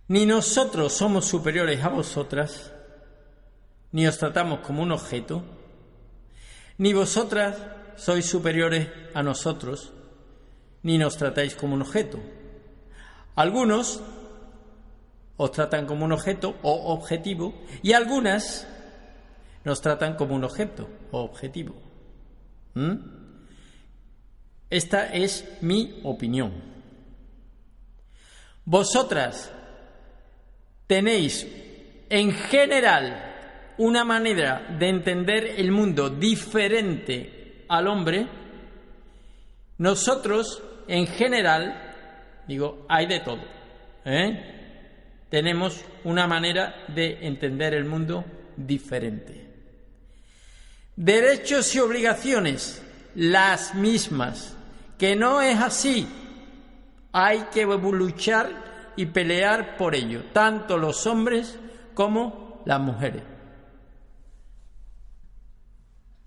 Ni 0.07 0.25
nosotros 0.25 0.93
somos 0.93 1.25
superiores 1.25 1.83
a 1.83 1.89
vosotras, 1.89 2.73
ni 3.91 4.07
os 4.07 4.17
tratamos 4.17 4.59
como 4.59 4.83
un 4.83 4.91
objeto, 4.91 5.43
ni 6.77 6.93
vosotras 6.93 7.55
sois 7.95 8.25
superiores 8.25 8.89
a 9.13 9.23
nosotros, 9.23 9.93
ni 10.83 10.97
nos 10.97 11.15
tratáis 11.15 11.55
como 11.55 11.75
un 11.75 11.83
objeto. 11.83 12.19
Algunos 13.35 14.01
os 15.37 15.51
tratan 15.51 15.85
como 15.85 16.03
un 16.03 16.11
objeto 16.11 16.57
o 16.61 16.91
objetivo, 16.93 17.53
y 17.81 17.93
algunas 17.93 18.67
nos 19.63 19.79
tratan 19.79 20.15
como 20.15 20.35
un 20.35 20.43
objeto 20.43 20.89
o 21.11 21.21
objetivo. 21.21 21.75
¿Mm? 22.73 23.20
Esta 24.71 25.13
es 25.13 25.45
mi 25.59 25.99
opinión. 26.03 26.53
Vosotras 28.63 29.51
tenéis 30.87 31.45
en 32.09 32.31
general 32.31 33.73
una 33.77 34.05
manera 34.05 34.75
de 34.79 34.87
entender 34.87 35.55
el 35.57 35.71
mundo 35.71 36.09
diferente 36.09 37.65
al 37.67 37.87
hombre. 37.87 38.27
Nosotros 39.77 40.63
en 40.87 41.05
general, 41.05 41.95
digo, 42.47 42.85
hay 42.87 43.07
de 43.07 43.19
todo. 43.19 43.41
¿eh? 44.05 45.25
Tenemos 45.29 45.83
una 46.05 46.27
manera 46.27 46.85
de 46.87 47.27
entender 47.27 47.73
el 47.73 47.83
mundo 47.83 48.23
diferente. 48.55 49.49
Derechos 50.95 51.75
y 51.75 51.79
obligaciones, 51.79 52.81
las 53.15 53.75
mismas. 53.75 54.55
Que 55.01 55.15
no 55.15 55.41
es 55.41 55.59
así. 55.59 56.07
Hay 57.11 57.45
que 57.51 57.65
luchar 57.65 58.93
y 58.95 59.07
pelear 59.07 59.75
por 59.75 59.95
ello, 59.95 60.25
tanto 60.31 60.77
los 60.77 61.07
hombres 61.07 61.57
como 61.95 62.61
las 62.65 62.79
mujeres. 62.79 63.23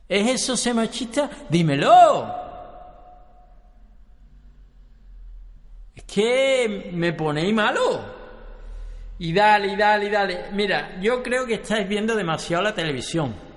¿Es 0.09 0.29
eso 0.29 0.57
ser 0.57 0.75
machista? 0.75 1.31
Dímelo. 1.49 2.35
Es 5.95 6.03
que 6.03 6.91
me 6.95 7.13
ponéis 7.13 7.55
malo. 7.55 8.01
Y 9.21 9.33
dale, 9.33 9.69
y 9.69 9.77
dale, 9.77 10.07
y 10.07 10.11
dale. 10.11 10.51
Mira, 10.51 11.01
yo 11.01 11.23
creo 11.23 11.47
que 11.47 11.55
estáis 11.55 11.89
viendo 11.89 12.17
demasiado 12.17 12.65
la 12.65 12.75
televisión. 12.75 13.54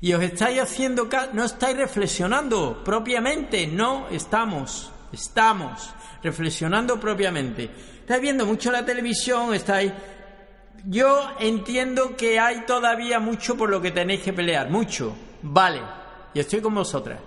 Y 0.00 0.12
os 0.12 0.22
estáis 0.22 0.60
haciendo 0.60 1.08
no 1.32 1.44
estáis 1.44 1.76
reflexionando 1.76 2.82
propiamente, 2.84 3.66
no 3.66 4.08
estamos, 4.10 4.92
estamos 5.12 5.94
reflexionando 6.22 7.00
propiamente. 7.00 7.70
Estáis 8.00 8.20
viendo 8.20 8.46
mucho 8.46 8.70
la 8.70 8.84
televisión, 8.84 9.54
estáis 9.54 9.92
yo 10.88 11.30
entiendo 11.40 12.16
que 12.16 12.38
hay 12.38 12.64
todavía 12.64 13.18
mucho 13.18 13.56
por 13.56 13.70
lo 13.70 13.82
que 13.82 13.90
tenéis 13.90 14.22
que 14.22 14.32
pelear, 14.32 14.70
mucho. 14.70 15.16
Vale, 15.42 15.80
y 16.32 16.38
estoy 16.38 16.60
con 16.60 16.74
vosotras. 16.74 17.18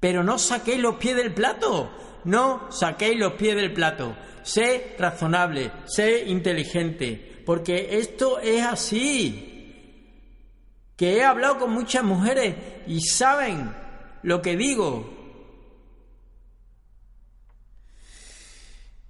Pero 0.00 0.24
no 0.24 0.36
saquéis 0.38 0.80
los 0.80 0.96
pies 0.96 1.14
del 1.14 1.32
plato, 1.32 1.90
no 2.24 2.70
saquéis 2.72 3.18
los 3.18 3.34
pies 3.34 3.54
del 3.54 3.72
plato. 3.72 4.16
Sé 4.42 4.96
razonable, 4.98 5.70
sé 5.86 6.24
inteligente, 6.26 7.42
porque 7.46 7.96
esto 7.98 8.40
es 8.40 8.64
así 8.64 9.53
que 10.96 11.16
he 11.16 11.24
hablado 11.24 11.58
con 11.58 11.72
muchas 11.72 12.04
mujeres 12.04 12.54
y 12.86 13.00
saben 13.00 13.74
lo 14.22 14.40
que 14.40 14.56
digo. 14.56 15.12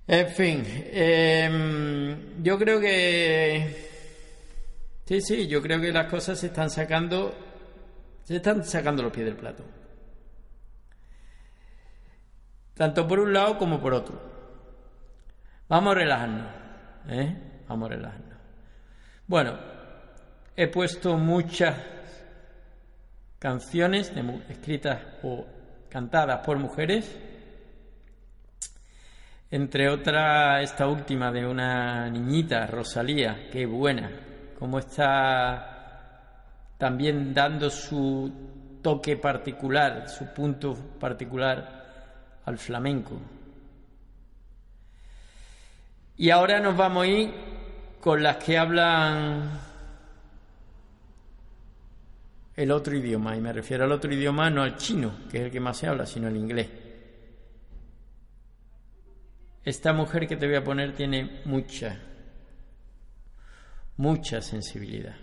En 0.07 0.29
fin, 0.29 0.65
em, 0.67 2.43
yo 2.43 2.59
creo 2.59 2.81
que... 2.81 3.85
Sí, 5.07 5.21
sí, 5.21 5.47
yo 5.47 5.63
creo 5.63 5.81
que 5.81 5.93
las 5.93 6.09
cosas 6.09 6.39
se 6.39 6.47
están 6.47 6.71
sacando... 6.71 7.35
Se 8.25 8.37
están 8.37 8.65
sacando 8.65 9.03
los 9.03 9.13
pies 9.13 9.27
del 9.27 9.37
plato. 9.37 9.65
Tanto 12.75 13.07
por 13.07 13.21
un 13.21 13.33
lado 13.33 13.59
como 13.59 13.81
por 13.81 13.95
otro. 13.95 14.21
Vamos 15.69 15.93
a 15.93 15.95
relajarnos. 15.95 16.47
¿eh? 17.09 17.37
Vamos 17.69 17.91
a 17.91 17.95
relajarnos. 17.95 18.39
Bueno, 19.27 19.74
he 20.57 20.69
puesto 20.69 21.17
muchas 21.17 21.77
canciones 23.39 24.13
escritas 24.49 25.01
o 25.23 25.45
cantadas 25.89 26.45
por 26.45 26.59
mujeres, 26.59 27.19
entre 29.51 29.89
otras 29.89 30.63
esta 30.63 30.87
última 30.89 31.31
de 31.31 31.47
una 31.47 32.09
niñita, 32.09 32.67
Rosalía, 32.67 33.49
qué 33.53 33.67
buena, 33.67 34.11
cómo 34.59 34.79
está 34.79 35.75
también 36.79 37.35
dando 37.35 37.71
su 37.71 38.33
toque 38.83 39.17
particular, 39.17 40.09
su 40.09 40.33
punto 40.33 40.75
particular 40.99 42.41
al 42.45 42.59
flamenco. 42.59 43.21
Y 46.17 46.31
ahora 46.31 46.61
nos 46.61 46.77
vamos 46.77 47.05
a 47.05 47.07
ir 47.09 47.35
con 48.01 48.23
las 48.23 48.37
que 48.37 48.57
hablan 48.57 49.74
el 52.57 52.71
otro 52.71 52.97
idioma, 52.97 53.37
y 53.37 53.41
me 53.41 53.53
refiero 53.53 53.85
al 53.85 53.93
otro 53.93 54.13
idioma 54.13 54.51
no 54.51 54.63
al 54.63 54.77
chino, 54.77 55.27
que 55.31 55.39
es 55.39 55.45
el 55.45 55.51
que 55.51 55.61
más 55.61 55.79
se 55.79 55.89
habla, 55.89 56.07
sino 56.07 56.29
al 56.29 56.37
inglés. 56.37 56.69
Esta 59.65 59.93
mujer 59.93 60.27
que 60.29 60.37
te 60.37 60.47
voy 60.47 60.57
a 60.57 60.65
poner 60.65 60.95
tiene 60.95 61.41
mucha, 61.47 62.01
mucha 63.97 64.41
sensibilidad. 64.41 65.17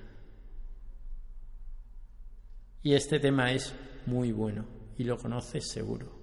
Y 2.84 2.96
este 2.96 3.20
tema 3.20 3.52
es 3.52 3.76
muy 4.08 4.32
bueno 4.32 4.66
y 4.98 5.04
lo 5.04 5.18
conoces 5.18 5.70
seguro. 5.70 6.21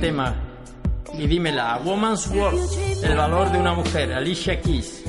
tema 0.00 0.34
y 1.12 1.26
dímela. 1.26 1.80
Woman's 1.84 2.28
Worth, 2.28 3.04
el 3.04 3.16
valor 3.16 3.52
de 3.52 3.58
una 3.58 3.74
mujer, 3.74 4.12
Alicia 4.12 4.60
Keys. 4.60 5.04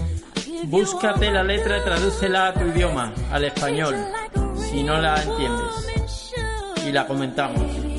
Búscate 0.65 1.31
la 1.31 1.43
letra 1.43 1.79
y 1.79 1.81
tradúcela 1.81 2.47
a 2.47 2.53
tu 2.53 2.65
idioma, 2.65 3.13
al 3.31 3.45
español, 3.45 3.95
si 4.55 4.83
no 4.83 4.99
la 4.99 5.21
entiendes. 5.21 5.87
Y 6.85 6.91
la 6.91 7.07
comentamos. 7.07 7.90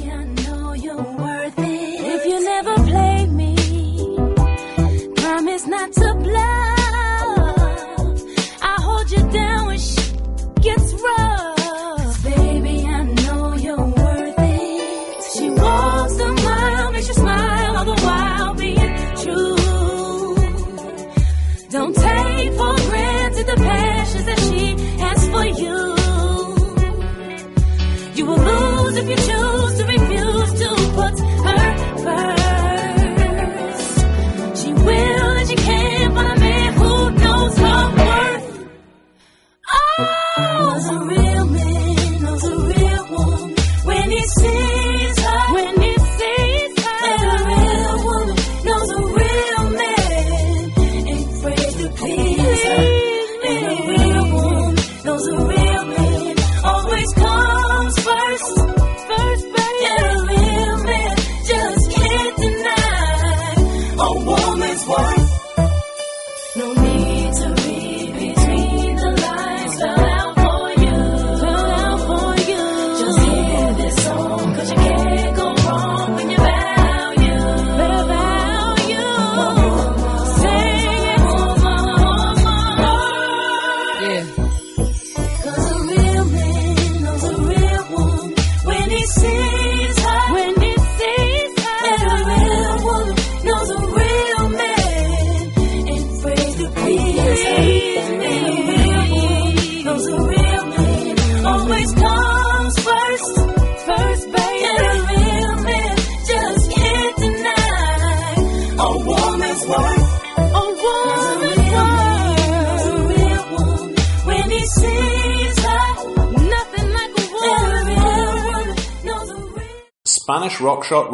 Shot 120.92 121.08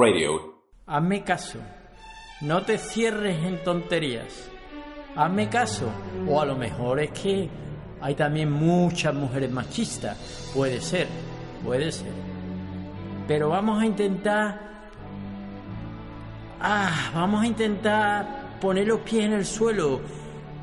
Hazme 0.89 1.23
caso. 1.23 1.61
No 2.41 2.63
te 2.63 2.79
cierres 2.79 3.45
en 3.45 3.63
tonterías. 3.63 4.51
Hazme 5.15 5.49
caso. 5.49 5.89
O 6.27 6.41
a 6.41 6.45
lo 6.45 6.57
mejor 6.57 6.99
es 6.99 7.13
que 7.13 7.49
hay 8.01 8.17
también 8.17 8.51
muchas 8.51 9.15
mujeres 9.15 9.53
machistas. 9.53 10.51
Puede 10.53 10.81
ser, 10.81 11.07
puede 11.65 11.93
ser. 11.93 12.11
Pero 13.29 13.51
vamos 13.51 13.81
a 13.81 13.87
intentar... 13.87 14.61
Ah, 16.61 17.13
vamos 17.15 17.45
a 17.45 17.47
intentar 17.47 18.59
poner 18.61 18.89
los 18.89 18.99
pies 19.03 19.27
en 19.27 19.35
el 19.35 19.47
suelo. 19.47 20.01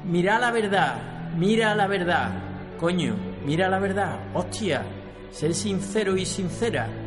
Mira 0.04 0.38
la 0.40 0.52
verdad. 0.52 1.32
Mira 1.38 1.74
la 1.74 1.88
verdad. 1.88 2.32
Coño, 2.78 3.16
mira 3.46 3.70
la 3.70 3.80
verdad. 3.80 4.20
Hostia. 4.34 4.84
Ser 5.32 5.54
sincero 5.54 6.18
y 6.18 6.26
sincera. 6.26 7.05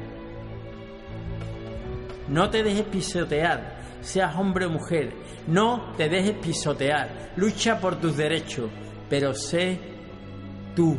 No 2.28 2.50
te 2.50 2.62
dejes 2.62 2.84
pisotear, 2.84 3.78
seas 4.00 4.36
hombre 4.36 4.66
o 4.66 4.70
mujer. 4.70 5.12
No 5.46 5.94
te 5.96 6.08
dejes 6.08 6.36
pisotear. 6.38 7.32
Lucha 7.36 7.80
por 7.80 7.96
tus 7.96 8.16
derechos, 8.16 8.70
pero 9.08 9.34
sé 9.34 9.78
tú. 10.74 10.96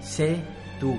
Sé 0.00 0.42
tú. 0.80 0.98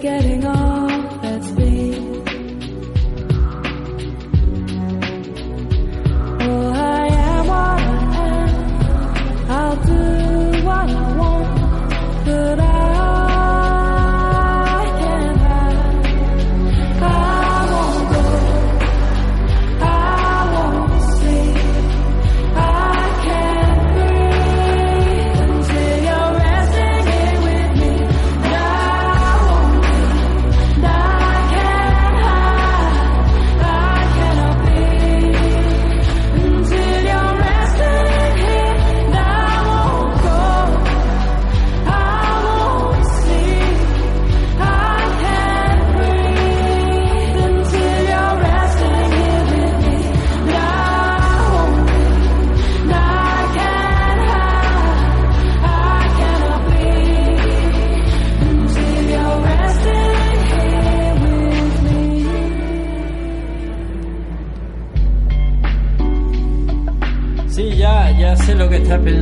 getting 0.00 0.44
on. 0.46 0.77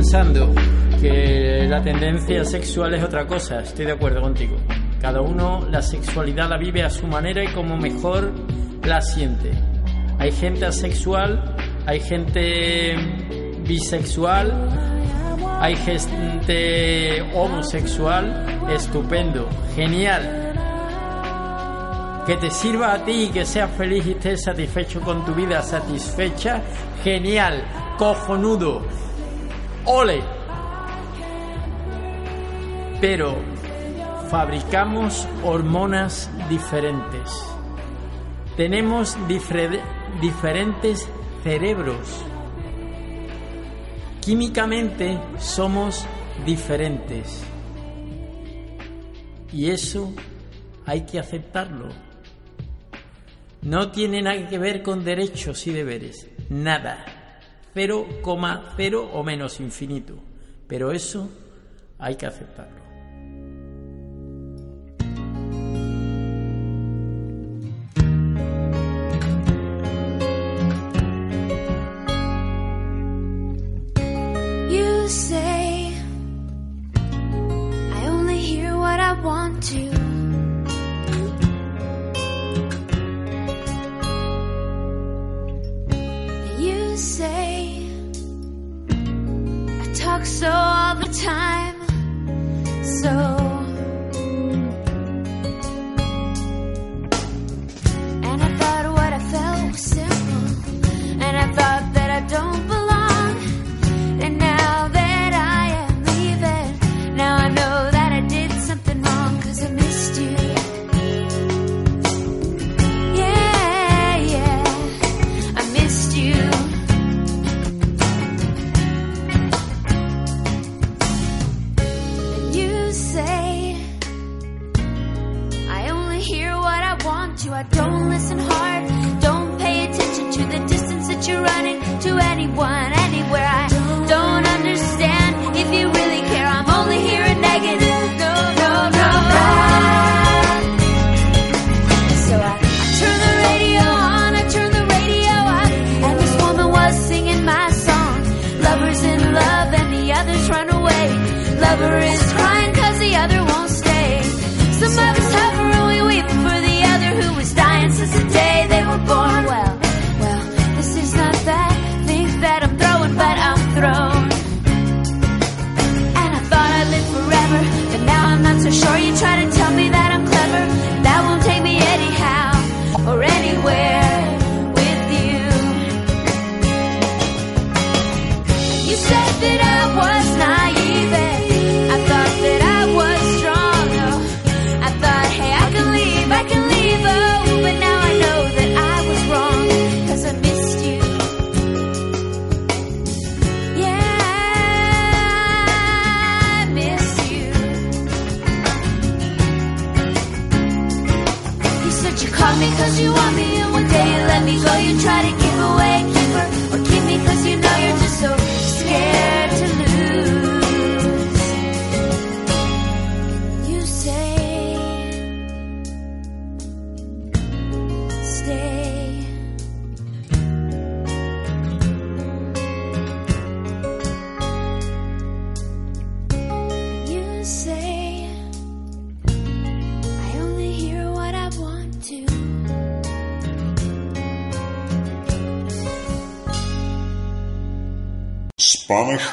Pensando. 0.07 0.53
Que 1.01 1.67
la 1.67 1.81
tendencia 1.81 2.43
sexual 2.45 2.93
es 2.93 3.03
otra 3.03 3.27
cosa. 3.27 3.59
Estoy 3.59 3.85
de 3.85 3.91
acuerdo 3.91 4.21
contigo. 4.21 4.55
Cada 5.01 5.21
uno 5.21 5.67
la 5.69 5.81
sexualidad 5.81 6.49
la 6.49 6.57
vive 6.57 6.81
a 6.83 6.89
su 6.89 7.07
manera 7.07 7.43
y 7.43 7.47
como 7.47 7.77
mejor 7.77 8.31
la 8.83 9.01
siente. 9.01 9.51
Hay 10.17 10.31
gente 10.31 10.65
asexual, 10.65 11.55
hay 11.85 11.99
gente 11.99 12.95
bisexual, 13.67 14.69
hay 15.59 15.75
gente 15.75 17.21
homosexual. 17.33 18.45
Estupendo, 18.69 19.47
genial. 19.75 20.53
Que 22.25 22.37
te 22.37 22.49
sirva 22.49 22.93
a 22.93 23.05
ti 23.05 23.23
y 23.23 23.27
que 23.27 23.45
seas 23.45 23.69
feliz 23.71 24.05
y 24.07 24.11
estés 24.11 24.43
satisfecho 24.43 25.01
con 25.01 25.23
tu 25.25 25.33
vida, 25.33 25.61
satisfecha, 25.61 26.61
genial, 27.03 27.63
cojonudo, 27.97 28.83
¡Ole! 29.89 30.21
Pero 32.99 33.37
fabricamos 34.29 35.25
hormonas 35.45 36.29
diferentes. 36.49 37.41
Tenemos 38.57 39.17
diferentes 40.19 41.07
cerebros. 41.41 42.25
Químicamente 44.19 45.21
somos 45.39 46.05
diferentes. 46.45 47.45
Y 49.53 49.69
eso 49.69 50.13
hay 50.85 51.05
que 51.05 51.17
aceptarlo. 51.17 51.87
No 53.61 53.89
tiene 53.91 54.21
nada 54.21 54.49
que 54.49 54.57
ver 54.57 54.83
con 54.83 55.05
derechos 55.05 55.65
y 55.65 55.71
deberes. 55.71 56.27
Nada. 56.49 57.05
0,0 57.77 59.09
o 59.13 59.23
menos 59.23 59.59
infinito. 59.59 60.15
Pero 60.67 60.91
eso 60.91 61.29
hay 61.99 62.15
que 62.15 62.25
aceptarlo. 62.25 62.86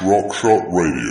Rock 0.01 0.33
Shot 0.33 0.65
Radio. 0.71 1.04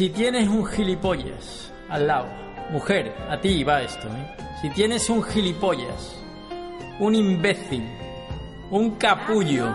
Si 0.00 0.08
tienes 0.08 0.48
un 0.48 0.64
gilipollas 0.64 1.70
al 1.90 2.06
lado, 2.06 2.26
mujer, 2.70 3.14
a 3.28 3.38
ti 3.38 3.62
va 3.62 3.82
esto, 3.82 4.08
¿eh? 4.08 4.34
Si 4.62 4.70
tienes 4.70 5.10
un 5.10 5.22
gilipollas, 5.22 6.16
un 7.00 7.14
imbécil, 7.14 7.86
un 8.70 8.92
capullo, 8.92 9.68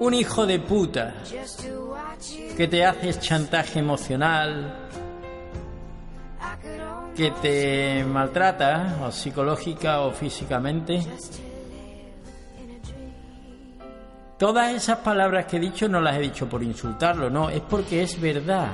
un 0.00 0.14
hijo 0.14 0.44
de 0.46 0.58
puta, 0.58 1.14
que 2.56 2.66
te 2.66 2.84
haces 2.84 3.20
chantaje 3.20 3.78
emocional, 3.78 4.88
que 7.14 7.30
te 7.40 8.04
maltrata, 8.04 8.98
o 9.00 9.12
psicológica 9.12 10.00
o 10.00 10.10
físicamente, 10.10 11.06
Todas 14.44 14.74
esas 14.74 14.98
palabras 14.98 15.46
que 15.46 15.56
he 15.56 15.60
dicho 15.60 15.88
no 15.88 16.02
las 16.02 16.16
he 16.18 16.20
dicho 16.20 16.46
por 16.46 16.62
insultarlo, 16.62 17.30
no, 17.30 17.48
es 17.48 17.62
porque 17.62 18.02
es 18.02 18.20
verdad. 18.20 18.68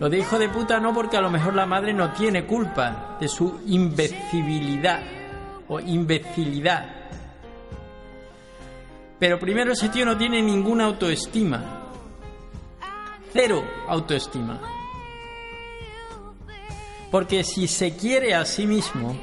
Lo 0.00 0.10
de 0.10 0.18
hijo 0.18 0.40
de 0.40 0.48
puta 0.48 0.80
no 0.80 0.92
porque 0.92 1.16
a 1.16 1.20
lo 1.20 1.30
mejor 1.30 1.54
la 1.54 1.66
madre 1.66 1.92
no 1.92 2.12
tiene 2.12 2.44
culpa 2.44 3.16
de 3.20 3.28
su 3.28 3.60
imbecilidad 3.66 5.00
o 5.68 5.78
imbecilidad. 5.78 6.84
Pero 9.20 9.38
primero 9.38 9.70
ese 9.70 9.88
tío 9.88 10.04
no 10.04 10.18
tiene 10.18 10.42
ninguna 10.42 10.86
autoestima. 10.86 11.62
Cero 13.32 13.62
autoestima. 13.86 14.60
Porque 17.08 17.44
si 17.44 17.68
se 17.68 17.94
quiere 17.94 18.34
a 18.34 18.44
sí 18.44 18.66
mismo 18.66 19.16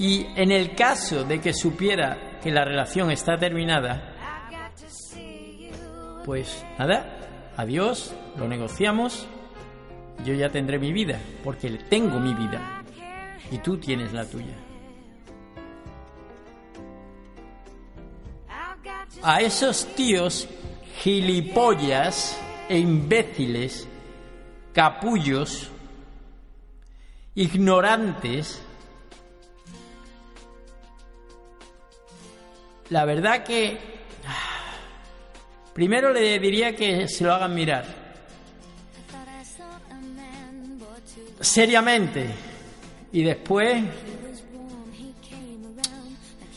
y 0.00 0.26
en 0.34 0.50
el 0.50 0.74
caso 0.74 1.22
de 1.22 1.40
que 1.40 1.52
supiera 1.52 2.40
que 2.42 2.50
la 2.50 2.64
relación 2.64 3.12
está 3.12 3.38
terminada, 3.38 4.14
pues 6.26 6.66
nada, 6.76 7.06
adiós, 7.56 8.12
lo 8.36 8.48
negociamos, 8.48 9.28
yo 10.24 10.34
ya 10.34 10.50
tendré 10.50 10.76
mi 10.80 10.92
vida, 10.92 11.20
porque 11.44 11.70
tengo 11.88 12.18
mi 12.18 12.34
vida 12.34 12.82
y 13.52 13.58
tú 13.58 13.78
tienes 13.78 14.12
la 14.12 14.24
tuya. 14.24 14.54
A 19.22 19.40
esos 19.40 19.86
tíos 19.94 20.48
gilipollas 20.98 22.36
e 22.68 22.76
imbéciles, 22.76 23.86
capullos, 24.72 25.70
ignorantes, 27.36 28.60
la 32.90 33.04
verdad 33.04 33.44
que 33.44 33.95
primero 35.76 36.10
le 36.10 36.38
diría 36.38 36.74
que 36.74 37.06
se 37.06 37.22
lo 37.22 37.34
hagan 37.34 37.54
mirar 37.54 37.84
seriamente 41.38 42.30
y 43.12 43.22
después 43.22 43.84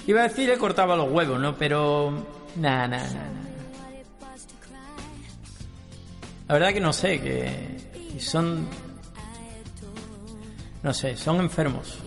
iba 0.08 0.22
a 0.22 0.24
decir 0.30 0.48
le 0.48 0.58
cortaba 0.58 0.96
los 0.96 1.12
huevos, 1.12 1.38
¿no? 1.38 1.58
Pero 1.58 2.26
nada, 2.56 2.88
nada, 2.88 3.08
nada. 3.08 3.30
La 6.48 6.54
verdad 6.54 6.74
que 6.74 6.80
no 6.80 6.94
sé, 6.94 7.20
que 7.20 8.20
son 8.22 8.70
no 10.82 10.94
sé, 10.94 11.18
son 11.18 11.42
enfermos. 11.42 11.98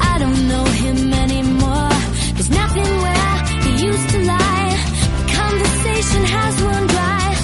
I 0.00 0.18
don't 0.18 0.48
know 0.48 0.64
him 0.64 1.12
anymore. 1.12 1.90
There's 2.34 2.50
nothing 2.50 2.90
where 3.04 3.34
he 3.64 3.86
used 3.86 4.08
to 4.10 4.18
lie. 4.24 4.76
The 5.18 5.32
conversation 5.32 6.24
has 6.24 6.62
run 6.62 6.86
dry. 6.86 7.35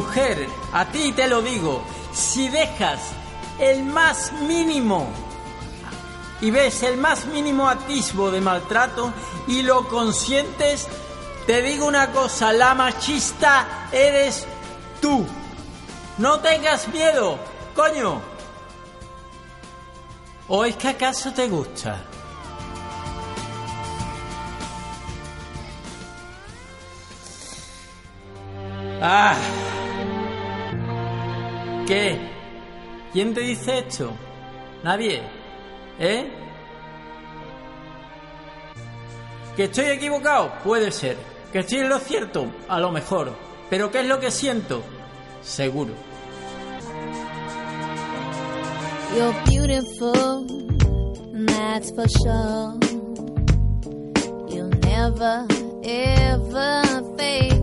Mujer, 0.00 0.48
a 0.72 0.86
ti 0.86 1.12
te 1.12 1.28
lo 1.28 1.42
digo, 1.42 1.82
si 2.10 2.48
dejas 2.48 3.00
el 3.58 3.84
más 3.84 4.32
mínimo 4.48 5.06
y 6.40 6.50
ves 6.50 6.82
el 6.84 6.96
más 6.96 7.26
mínimo 7.26 7.68
atisbo 7.68 8.30
de 8.30 8.40
maltrato 8.40 9.12
y 9.46 9.60
lo 9.60 9.86
consientes, 9.88 10.88
te 11.46 11.60
digo 11.60 11.84
una 11.84 12.12
cosa, 12.12 12.50
la 12.50 12.74
machista 12.74 13.88
eres 13.92 14.46
tú. 15.02 15.26
No 16.16 16.40
tengas 16.40 16.88
miedo, 16.88 17.38
coño. 17.76 18.22
¿O 20.48 20.64
es 20.64 20.76
que 20.76 20.88
acaso 20.88 21.30
te 21.34 21.46
gusta? 21.46 22.00
Ah. 29.02 29.34
¿Qué? 31.90 32.16
¿Quién 33.12 33.34
te 33.34 33.40
dice 33.40 33.80
esto? 33.80 34.12
Nadie. 34.84 35.22
¿Eh? 35.98 36.24
¿Que 39.56 39.64
estoy 39.64 39.86
equivocado? 39.86 40.52
Puede 40.62 40.92
ser. 40.92 41.16
¿Que 41.52 41.58
estoy 41.58 41.80
en 41.80 41.88
lo 41.88 41.98
cierto? 41.98 42.46
A 42.68 42.78
lo 42.78 42.92
mejor. 42.92 43.34
¿Pero 43.68 43.90
qué 43.90 44.02
es 44.02 44.06
lo 44.06 44.20
que 44.20 44.30
siento? 44.30 44.84
Seguro. 45.42 45.92
You're 49.16 49.34
beautiful, 49.46 50.46
that's 51.48 51.90
for 51.90 52.08
sure. 52.08 52.78
You'll 54.48 54.70
never, 54.84 55.44
ever 55.82 56.84
fade. 57.18 57.60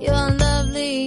You're 0.00 0.30
lovely, 0.40 1.06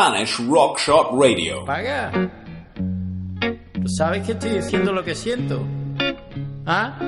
Spanish 0.00 0.40
Rock 0.48 0.78
Shop 0.78 1.12
Radio. 1.12 1.66
Paga. 1.66 2.10
¿Tú 3.74 3.86
sabes 3.86 4.24
que 4.24 4.32
estoy 4.32 4.52
diciendo 4.52 4.92
lo 4.92 5.04
que 5.04 5.14
siento? 5.14 5.62
¿Ah? 6.64 6.98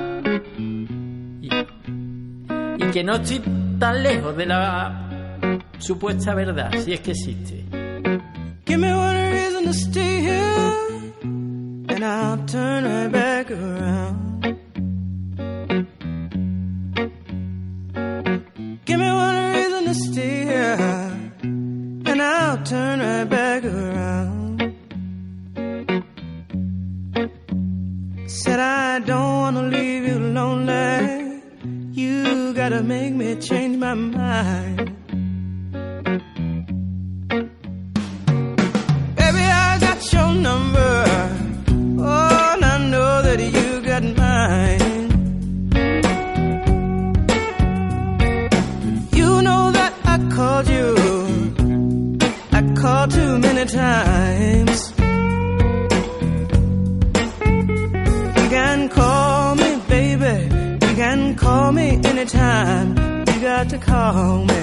Y, 1.41 1.49
y 2.77 2.91
que 2.91 3.03
no 3.03 3.15
estoy 3.15 3.41
tan 3.79 4.03
lejos 4.03 4.37
de 4.37 4.45
la 4.45 5.59
supuesta 5.79 6.35
verdad, 6.35 6.69
si 6.83 6.93
es 6.93 6.99
que 6.99 7.11
existe. 7.11 7.65
Give 8.63 8.77
me 8.77 8.93
one 8.93 9.31
reason 9.31 9.65
to 9.65 9.73
stay 9.73 10.21
here, 10.21 11.13
and 11.23 12.03
I'll 12.03 12.45
turn 12.45 12.83
right 12.83 13.11
back 13.11 13.49
around. 13.49 14.22
try 32.63 32.69
to 32.69 32.81
make 32.81 33.13
me 33.13 33.35
change 33.35 33.75
my 33.75 33.93
mind. 33.93 34.92
to 63.73 63.79
call 63.79 64.45
me. 64.45 64.62